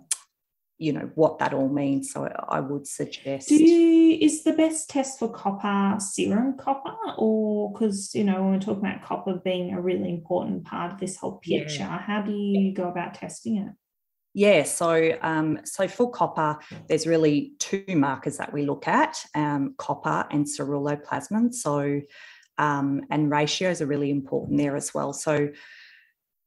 [0.77, 2.11] you know, what that all means.
[2.11, 3.49] So I would suggest.
[3.49, 6.95] Do you, is the best test for copper serum copper?
[7.17, 10.99] Or because, you know, when we're talking about copper being a really important part of
[10.99, 11.99] this whole picture, yeah.
[11.99, 13.73] how do you go about testing it?
[14.33, 19.75] Yeah, so um, so for copper, there's really two markers that we look at: um,
[19.77, 21.53] copper and ceruloplasmin.
[21.53, 22.01] So
[22.57, 25.13] um, and ratios are really important there as well.
[25.13, 25.49] So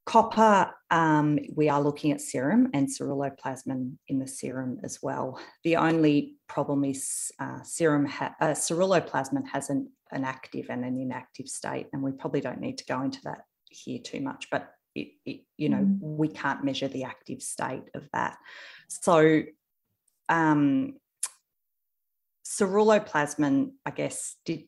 [0.07, 5.41] copper, um, we are looking at serum and ceruloplasmin in the serum as well.
[5.63, 10.97] The only problem is uh, serum ha- uh, ceruloplasmin has an, an active and an
[10.97, 14.71] inactive state, and we probably don't need to go into that here too much, but
[14.95, 15.99] it, it, you know, mm.
[16.01, 18.37] we can't measure the active state of that.
[18.89, 19.43] So
[20.29, 20.95] um,
[22.47, 24.65] ceruloplasmin, I guess, did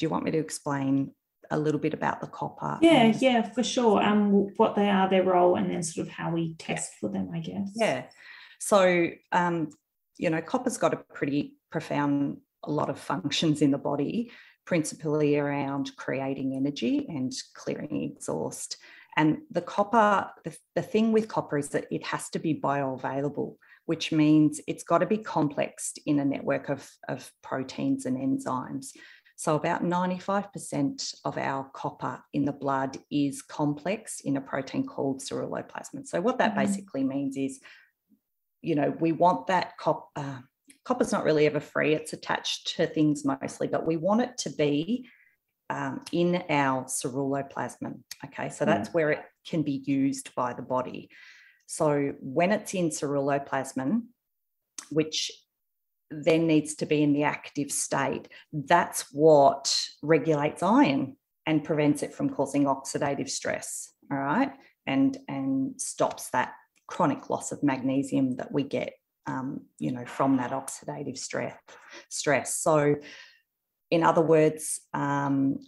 [0.00, 1.12] do you want me to explain
[1.50, 2.78] a little bit about the copper?
[2.80, 4.02] Yeah, yeah, for sure.
[4.02, 7.30] Um, what they are, their role, and then sort of how we test for them,
[7.34, 7.70] I guess.
[7.74, 8.04] Yeah.
[8.58, 9.68] So, um,
[10.16, 14.32] you know, copper's got a pretty profound a lot of functions in the body,
[14.64, 18.78] principally around creating energy and clearing exhaust.
[19.16, 23.56] And the copper, the, the thing with copper is that it has to be bioavailable,
[23.84, 28.92] which means it's got to be complexed in a network of, of proteins and enzymes.
[29.40, 35.20] So, about 95% of our copper in the blood is complex in a protein called
[35.20, 36.06] ceruloplasmin.
[36.06, 36.60] So, what that mm-hmm.
[36.60, 37.58] basically means is,
[38.60, 40.10] you know, we want that copper.
[40.14, 40.40] Uh,
[40.84, 44.50] copper's not really ever free, it's attached to things mostly, but we want it to
[44.50, 45.08] be
[45.70, 47.98] um, in our ceruloplasmin.
[48.26, 48.94] Okay, so that's mm.
[48.94, 51.08] where it can be used by the body.
[51.64, 54.02] So, when it's in ceruloplasmin,
[54.90, 55.30] which
[56.10, 58.28] then needs to be in the active state.
[58.52, 63.92] That's what regulates iron and prevents it from causing oxidative stress.
[64.10, 64.52] All right.
[64.86, 66.52] And, and stops that
[66.86, 68.94] chronic loss of magnesium that we get,
[69.26, 71.56] um, you know, from that oxidative stress.
[72.08, 72.56] Stress.
[72.56, 72.96] So,
[73.90, 75.58] in other words, um,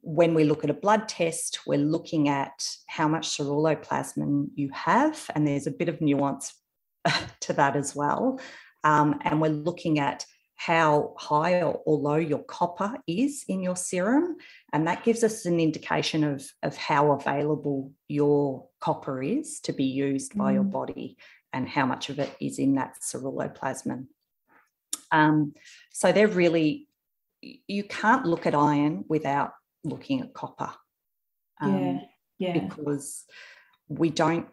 [0.00, 5.30] when we look at a blood test, we're looking at how much ceruloplasmin you have,
[5.34, 6.54] and there's a bit of nuance
[7.40, 8.40] to that as well.
[8.84, 10.24] Um, and we're looking at
[10.56, 14.36] how high or, or, low your copper is in your serum.
[14.72, 19.84] And that gives us an indication of, of how available your copper is to be
[19.84, 20.54] used by mm.
[20.54, 21.16] your body
[21.52, 24.06] and how much of it is in that ceruloplasmin.
[25.10, 25.54] Um,
[25.92, 26.88] so they're really,
[27.42, 30.70] you can't look at iron without looking at copper.
[31.60, 32.00] Um,
[32.38, 32.58] yeah, yeah.
[32.58, 33.24] Because
[33.88, 34.48] we don't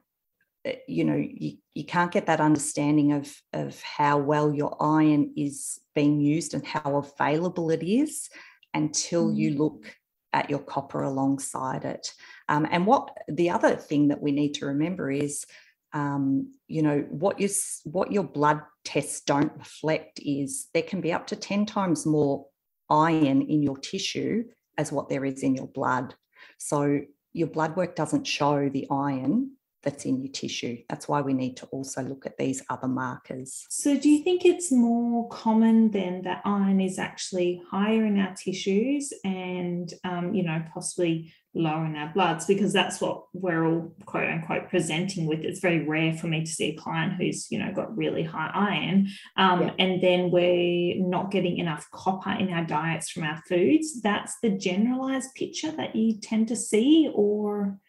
[0.88, 5.80] you know you, you can't get that understanding of of how well your iron is
[5.96, 8.30] being used and how available it is
[8.74, 9.36] until mm.
[9.36, 9.96] you look
[10.34, 12.14] at your copper alongside it.
[12.48, 15.46] Um, and what the other thing that we need to remember is
[15.94, 17.50] um, you know what you
[17.84, 22.46] what your blood tests don't reflect is there can be up to 10 times more
[22.90, 24.44] iron in your tissue
[24.78, 26.16] as what there is in your blood.
[26.58, 27.02] So
[27.34, 29.52] your blood work doesn't show the iron
[29.84, 30.78] that's in your tissue.
[30.90, 33.66] That's why we need to also look at these other markers.
[33.70, 38.34] So, do you think it's more common then that iron is actually higher in our
[38.36, 42.46] tissues and, um, you know, possibly lower in our bloods?
[42.46, 45.40] Because that's what we're all quote unquote presenting with.
[45.40, 48.52] It's very rare for me to see a client who's, you know, got really high
[48.54, 49.08] iron.
[49.38, 49.74] Um, yeah.
[49.80, 54.02] And then we're not getting enough copper in our diets from our foods.
[54.02, 57.80] That's the generalized picture that you tend to see, or?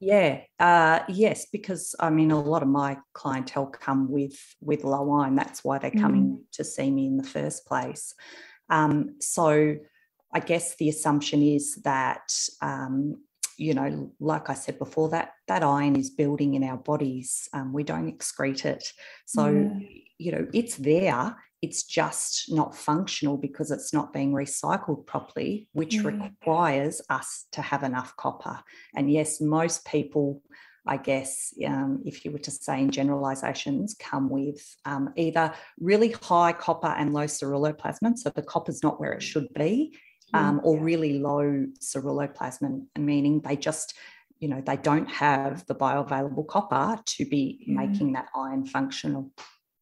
[0.00, 5.12] Yeah, uh, yes, because I mean, a lot of my clientele come with with low
[5.12, 5.36] iron.
[5.36, 6.52] That's why they're coming mm.
[6.52, 8.14] to see me in the first place.
[8.70, 9.76] Um, so,
[10.32, 12.32] I guess the assumption is that
[12.62, 13.18] um,
[13.58, 17.46] you know, like I said before, that that iron is building in our bodies.
[17.52, 18.90] Um, we don't excrete it,
[19.26, 19.86] so yeah.
[20.16, 25.94] you know, it's there it's just not functional because it's not being recycled properly, which
[25.94, 26.02] yeah.
[26.02, 28.60] requires us to have enough copper.
[28.94, 30.42] And yes, most people,
[30.86, 36.12] I guess, um, if you were to say in generalizations, come with um, either really
[36.22, 39.94] high copper and low ceruloplasmin, so the copper's not where it should be,
[40.32, 43.94] um, or really low ceruloplasmin, meaning they just
[44.38, 47.74] you know they don't have the bioavailable copper to be yeah.
[47.74, 49.30] making that iron functional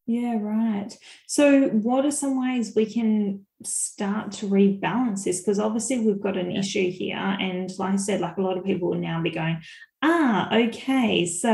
[0.09, 0.89] yeah, right.
[1.27, 5.39] So, what are some ways we can start to rebalance this?
[5.39, 7.15] Because obviously, we've got an issue here.
[7.15, 9.61] And like I said, like a lot of people will now be going,
[10.01, 11.49] ah, okay, so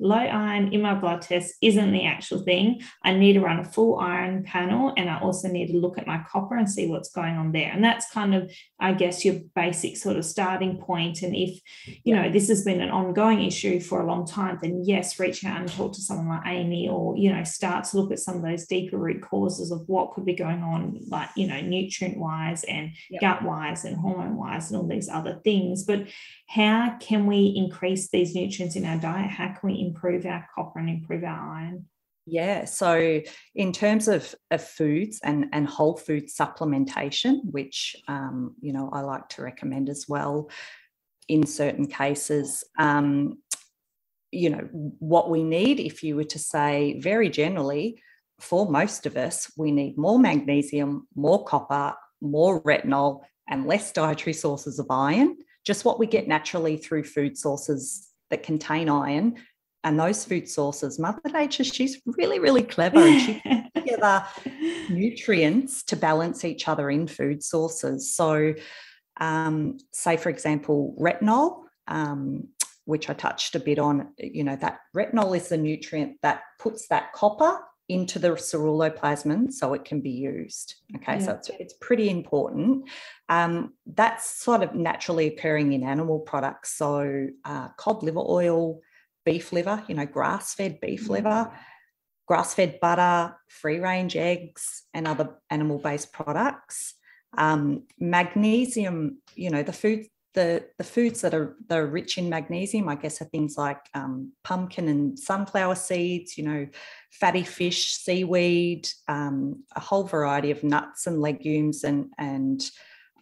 [0.00, 2.82] low iron in my blood test isn't the actual thing.
[3.02, 6.06] I need to run a full iron panel and I also need to look at
[6.06, 7.70] my copper and see what's going on there.
[7.72, 11.22] And that's kind of, I guess, your basic sort of starting point.
[11.22, 11.58] And if,
[12.04, 15.42] you know, this has been an ongoing issue for a long time, then yes, reach
[15.44, 18.36] out and talk to someone like Amy or, you know, start to look at some
[18.36, 22.18] of those deeper root causes of what could be going on, like, you know, nutrient
[22.18, 23.22] wise and yep.
[23.22, 25.84] gut wise and hormone wise and all these other things.
[25.84, 26.08] But
[26.46, 29.30] how can we increase these nutrients in our diet?
[29.30, 31.86] How can we improve our copper and improve our iron?
[32.24, 33.20] Yeah, so
[33.54, 39.02] in terms of, of foods and, and whole food supplementation, which um, you know I
[39.02, 40.50] like to recommend as well
[41.28, 43.38] in certain cases, um,
[44.32, 45.78] you know what we need.
[45.78, 48.02] If you were to say very generally,
[48.40, 54.34] for most of us, we need more magnesium, more copper, more retinol, and less dietary
[54.34, 55.36] sources of iron
[55.66, 59.36] just what we get naturally through food sources that contain iron.
[59.84, 64.24] And those food sources, Mother Nature, she's really, really clever and she puts together
[64.88, 68.12] nutrients to balance each other in food sources.
[68.12, 68.54] So,
[69.20, 72.48] um, say, for example, retinol, um,
[72.84, 76.88] which I touched a bit on, you know, that retinol is the nutrient that puts
[76.88, 77.58] that copper
[77.88, 80.74] into the ceruloplasmin so it can be used.
[80.96, 81.24] Okay, yeah.
[81.24, 82.88] so it's, it's pretty important.
[83.28, 86.74] Um, that's sort of naturally occurring in animal products.
[86.74, 88.80] So uh, cod liver oil,
[89.24, 91.52] beef liver, you know, grass fed beef liver,
[92.26, 96.94] grass fed butter, free range eggs, and other animal based products.
[97.38, 100.06] Um, magnesium, you know, the food
[100.36, 103.78] the, the foods that are, that are rich in magnesium, I guess, are things like
[103.94, 106.68] um, pumpkin and sunflower seeds, you know,
[107.10, 112.62] fatty fish, seaweed, um, a whole variety of nuts and legumes and, and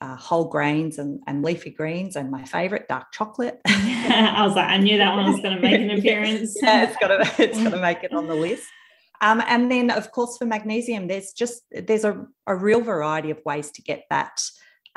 [0.01, 3.61] uh, whole grains and, and leafy greens, and my favorite, dark chocolate.
[3.67, 6.59] I was like, I knew that one was going to make an appearance.
[6.61, 8.67] yeah, it's got to, it's got to make it on the list.
[9.21, 13.41] Um, and then, of course, for magnesium, there's just there's a, a real variety of
[13.47, 14.43] ways to get that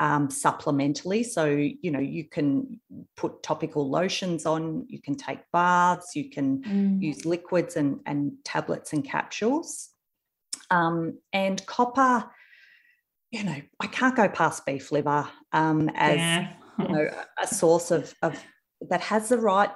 [0.00, 1.24] um, supplementally.
[1.24, 2.80] So, you know, you can
[3.16, 7.02] put topical lotions on, you can take baths, you can mm.
[7.02, 9.90] use liquids and, and tablets and capsules.
[10.70, 12.24] Um, and copper,
[13.30, 16.52] you know, I can't go past beef liver um, as yeah.
[16.78, 17.10] you know,
[17.42, 18.42] a source of, of
[18.88, 19.70] that has the right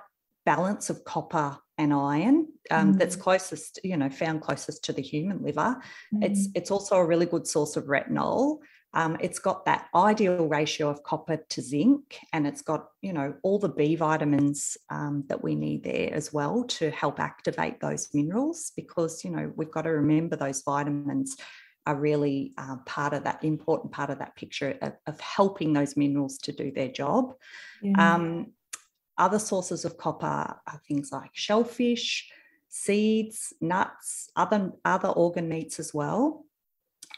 [0.45, 2.99] balance of copper and iron um, mm.
[2.99, 5.81] that's closest, you know, found closest to the human liver.
[6.15, 6.25] Mm.
[6.25, 8.59] It's it's also a really good source of retinol.
[8.95, 13.35] Um, it's got that ideal ratio of copper to zinc, and it's got you know
[13.43, 18.09] all the B vitamins um, that we need there as well to help activate those
[18.13, 18.73] minerals.
[18.77, 21.37] Because you know we've got to remember those vitamins
[21.87, 25.97] are really uh, part of that important part of that picture of, of helping those
[25.97, 27.35] minerals to do their job.
[27.81, 28.15] Yeah.
[28.15, 28.53] Um,
[29.19, 32.31] other sources of copper are things like shellfish,
[32.69, 36.45] seeds, nuts, other other organ meats as well.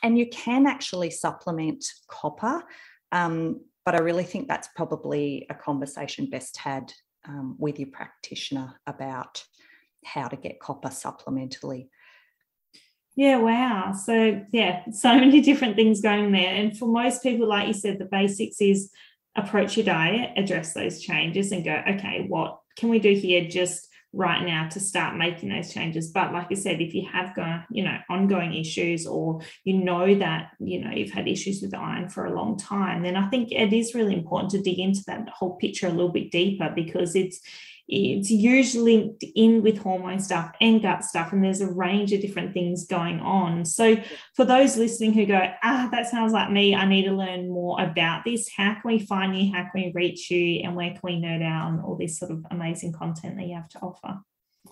[0.05, 2.63] And you can actually supplement copper,
[3.11, 6.93] um, but I really think that's probably a conversation best had
[7.27, 9.43] um, with your practitioner about
[10.05, 11.89] how to get copper supplementally.
[13.17, 13.93] Yeah, wow.
[13.93, 16.55] So, yeah, so many different things going there.
[16.55, 18.91] And for most people, like you said, the basics is
[19.35, 23.89] approach your diet, address those changes, and go, okay, what can we do here just
[24.15, 26.11] right now to start making those changes?
[26.11, 30.15] But like I said, if you have got, you know, ongoing issues or you know
[30.19, 33.53] that, you know, you've had issues with iron for a long time, then I think
[33.53, 37.15] it is really important to dig into that whole picture a little bit deeper because
[37.15, 37.41] it's
[37.87, 42.23] it's usually linked in with hormone stuff and gut stuff, and there's a range of
[42.23, 43.65] different things going on.
[43.65, 43.97] So,
[44.35, 47.81] for those listening who go, ah, that sounds like me, I need to learn more
[47.81, 48.49] about this.
[48.57, 49.53] How can we find you?
[49.53, 50.63] How can we reach you?
[50.65, 53.55] And where can we nerd out on all this sort of amazing content that you
[53.55, 54.21] have to offer?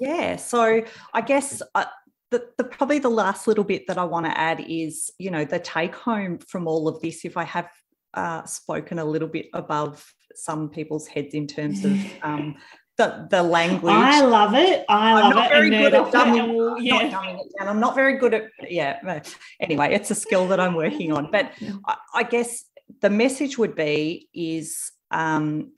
[0.00, 0.82] Yeah, so
[1.12, 1.62] I guess.
[1.74, 1.84] Uh,
[2.30, 5.44] the, the, probably the last little bit that I want to add is, you know,
[5.44, 7.26] the take home from all of this.
[7.26, 7.68] If I have
[8.14, 10.02] uh, spoken a little bit above
[10.34, 11.92] some people's heads in terms of
[12.22, 12.56] um,
[13.02, 13.92] the, the language.
[13.92, 14.84] I love it.
[14.88, 15.54] I I'm love not it.
[15.54, 17.08] very good at dumbing, yeah.
[17.08, 17.68] not dumbing it down.
[17.68, 19.20] I'm not very good at yeah.
[19.60, 21.30] Anyway, it's a skill that I'm working on.
[21.30, 21.52] But
[21.86, 22.64] I, I guess
[23.00, 25.72] the message would be is um,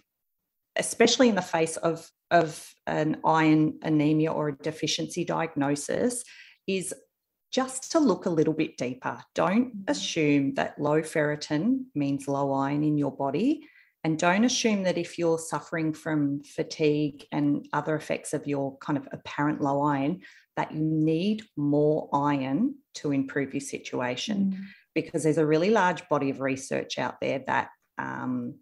[0.76, 6.24] especially in the face of of an iron anemia or a deficiency diagnosis
[6.66, 6.92] is
[7.52, 9.22] just to look a little bit deeper.
[9.34, 9.82] Don't mm-hmm.
[9.88, 13.68] assume that low ferritin means low iron in your body.
[14.04, 18.98] And don't assume that if you're suffering from fatigue and other effects of your kind
[18.98, 20.20] of apparent low iron,
[20.56, 24.52] that you need more iron to improve your situation.
[24.52, 24.64] Mm.
[24.94, 28.56] Because there's a really large body of research out there that, um,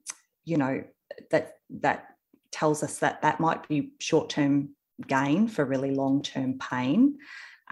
[0.44, 0.84] you know,
[1.30, 2.06] that that
[2.52, 4.70] tells us that that might be short-term
[5.06, 7.18] gain for really long-term pain,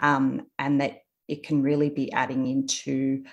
[0.02, 0.98] um, and that
[1.28, 3.24] it can really be adding into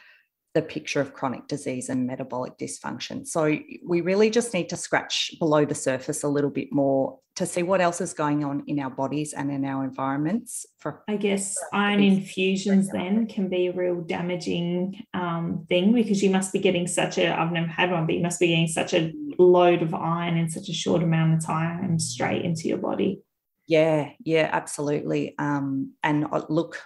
[0.54, 3.28] the picture of chronic disease and metabolic dysfunction.
[3.28, 7.46] So we really just need to scratch below the surface a little bit more to
[7.46, 10.66] see what else is going on in our bodies and in our environments.
[10.80, 16.32] For I guess iron infusions then can be a real damaging um, thing because you
[16.32, 18.96] must be getting such a I've never had one, but you must be getting such
[18.96, 23.22] a load of iron in such a short amount of time straight into your body.
[23.68, 25.36] Yeah, yeah, absolutely.
[25.38, 26.82] Um, and uh, look,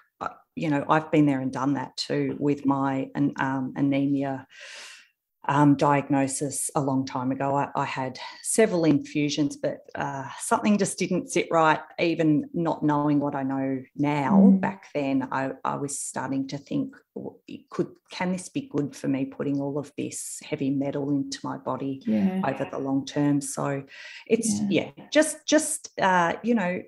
[0.55, 4.47] you know, I've been there and done that too with my um, anemia
[5.47, 7.55] um, diagnosis a long time ago.
[7.55, 11.79] I, I had several infusions, but uh, something just didn't sit right.
[11.99, 14.61] Even not knowing what I know now, mm.
[14.61, 16.95] back then, I, I, was starting to think,
[17.71, 19.25] could can this be good for me?
[19.25, 22.41] Putting all of this heavy metal into my body yeah.
[22.45, 23.41] over the long term.
[23.41, 23.83] So
[24.27, 26.81] it's yeah, yeah just just uh, you know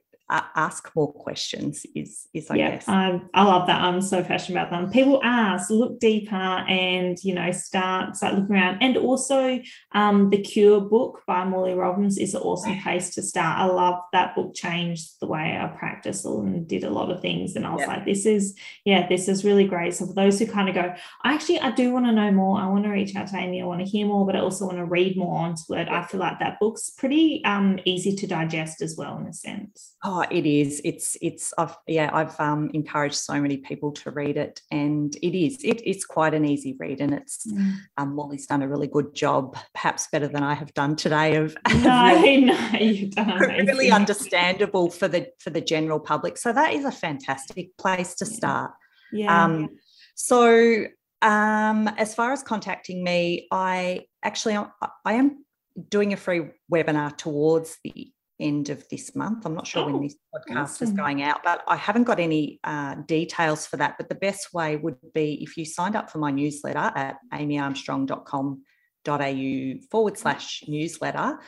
[0.55, 2.87] ask more questions is is I yeah, guess.
[2.87, 3.81] Um, I love that.
[3.81, 4.91] I'm so passionate about them.
[4.91, 8.81] People ask, look deeper, and you know, start start looking around.
[8.81, 9.59] And also,
[9.91, 13.59] um, the Cure book by Morley Robbins is an awesome place to start.
[13.59, 14.55] I love that book.
[14.55, 17.55] Changed the way I practice and did a lot of things.
[17.55, 17.87] And I was yeah.
[17.87, 18.55] like, this is
[18.85, 19.93] yeah, this is really great.
[19.93, 22.59] So for those who kind of go, I actually I do want to know more.
[22.59, 23.61] I want to reach out to Amy.
[23.61, 25.87] I want to hear more, but I also want to read more onto it.
[25.89, 29.95] I feel like that book's pretty um easy to digest as well in a sense.
[30.03, 30.81] Oh, it is.
[30.83, 31.53] It's it's.
[31.57, 32.09] I've yeah.
[32.13, 35.63] I've um, encouraged so many people to read it, and it is.
[35.63, 37.45] It, it's quite an easy read, and it's.
[37.45, 37.75] Mm.
[37.97, 41.35] Um, Morley's done a really good job, perhaps better than I have done today.
[41.35, 46.37] Of no, really, no, you've done really understandable for the for the general public.
[46.37, 48.71] So that is a fantastic place to start.
[49.11, 49.43] Yeah.
[49.45, 49.69] Um,
[50.15, 50.85] so
[51.21, 54.57] um, as far as contacting me, I actually
[55.05, 55.45] I am
[55.89, 59.45] doing a free webinar towards the end of this month.
[59.45, 60.87] I'm not sure oh, when this podcast awesome.
[60.87, 63.95] is going out, but I haven't got any uh, details for that.
[63.97, 69.87] But the best way would be if you signed up for my newsletter at amyarmstrong.com.au
[69.91, 71.39] forward slash newsletter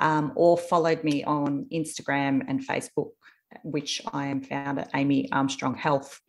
[0.00, 3.10] um, or followed me on Instagram and Facebook,
[3.62, 6.20] which I am found at Amy Armstrong Health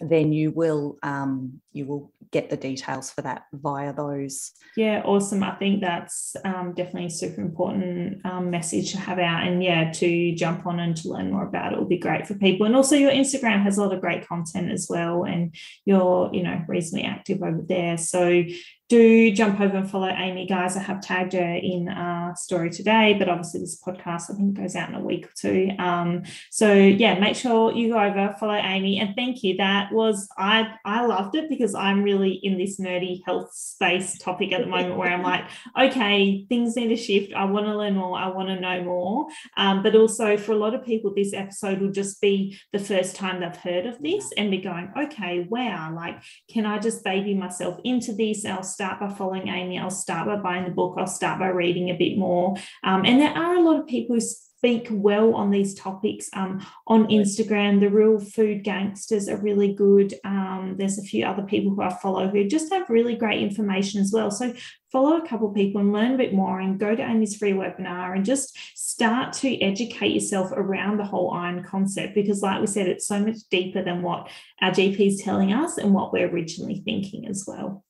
[0.00, 4.52] then you will um, you will get the details for that via those.
[4.76, 5.42] Yeah, awesome.
[5.42, 9.92] I think that's um, definitely a super important um, message to have out, and yeah,
[9.92, 12.66] to jump on and to learn more about it will be great for people.
[12.66, 16.42] And also, your Instagram has a lot of great content as well, and you're you
[16.42, 17.98] know reasonably active over there.
[17.98, 18.44] So
[18.90, 20.76] do jump over and follow Amy, guys.
[20.76, 24.74] I have tagged her in a story today, but obviously this podcast I think goes
[24.74, 25.70] out in a week or two.
[25.78, 29.56] Um, so yeah, make sure you go over, follow Amy, and thank you.
[29.58, 34.52] That was I I loved it because I'm really in this nerdy health space topic
[34.52, 35.44] at the moment where I'm like,
[35.80, 37.32] okay, things need to shift.
[37.32, 38.18] I want to learn more.
[38.18, 39.28] I want to know more.
[39.56, 43.14] Um, but also for a lot of people, this episode will just be the first
[43.14, 46.20] time they've heard of this and be going, okay, wow, like
[46.52, 48.44] can I just baby myself into this?
[48.44, 49.78] I'll start by following Amy.
[49.78, 50.94] I'll start by buying the book.
[50.96, 52.56] I'll start by reading a bit more.
[52.82, 56.66] Um, and there are a lot of people who speak well on these topics um,
[56.86, 57.78] on Instagram.
[57.78, 60.14] The Real Food Gangsters are really good.
[60.24, 64.00] Um, there's a few other people who I follow who just have really great information
[64.00, 64.30] as well.
[64.30, 64.54] So
[64.90, 67.52] follow a couple of people and learn a bit more and go to Amy's free
[67.52, 72.66] webinar and just start to educate yourself around the whole iron concept because like we
[72.66, 74.30] said it's so much deeper than what
[74.62, 77.84] our GP is telling us and what we're originally thinking as well.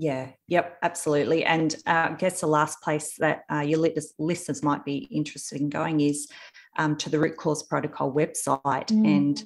[0.00, 1.44] Yeah, yep, absolutely.
[1.44, 3.80] And uh, I guess the last place that uh, your
[4.16, 6.28] listeners might be interested in going is
[6.78, 8.62] um, to the Root Cause Protocol website.
[8.62, 9.06] Mm.
[9.16, 9.44] And,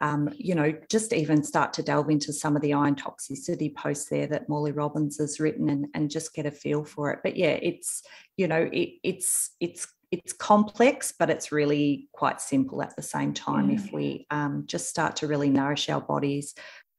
[0.00, 4.08] um, you know, just even start to delve into some of the iron toxicity posts
[4.08, 7.18] there that Morley Robbins has written and, and just get a feel for it.
[7.24, 8.04] But yeah, it's,
[8.36, 13.34] you know, it, it's, it's, it's complex, but it's really quite simple at the same
[13.34, 13.68] time.
[13.68, 16.54] If we um, just start to really nourish our bodies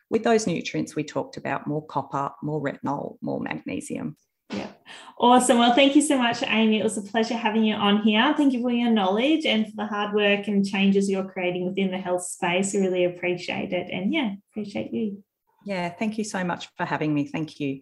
[0.09, 4.15] with those nutrients we talked about more copper, more retinol, more magnesium.
[4.51, 4.67] Yeah.
[5.19, 5.59] Awesome.
[5.59, 6.79] Well, thank you so much, Amy.
[6.79, 8.33] It was a pleasure having you on here.
[8.35, 11.91] Thank you for your knowledge and for the hard work and changes you're creating within
[11.91, 12.73] the health space.
[12.73, 13.89] I really appreciate it.
[13.91, 15.23] And yeah, appreciate you.
[15.65, 15.89] Yeah.
[15.89, 17.27] Thank you so much for having me.
[17.27, 17.81] Thank you.